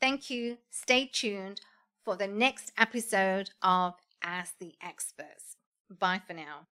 Thank 0.00 0.30
you. 0.30 0.58
Stay 0.70 1.08
tuned 1.12 1.60
for 2.04 2.16
the 2.16 2.26
next 2.26 2.72
episode 2.76 3.50
of 3.62 3.94
Ask 4.22 4.58
the 4.58 4.74
Experts. 4.82 5.56
Bye 5.88 6.22
for 6.26 6.34
now. 6.34 6.66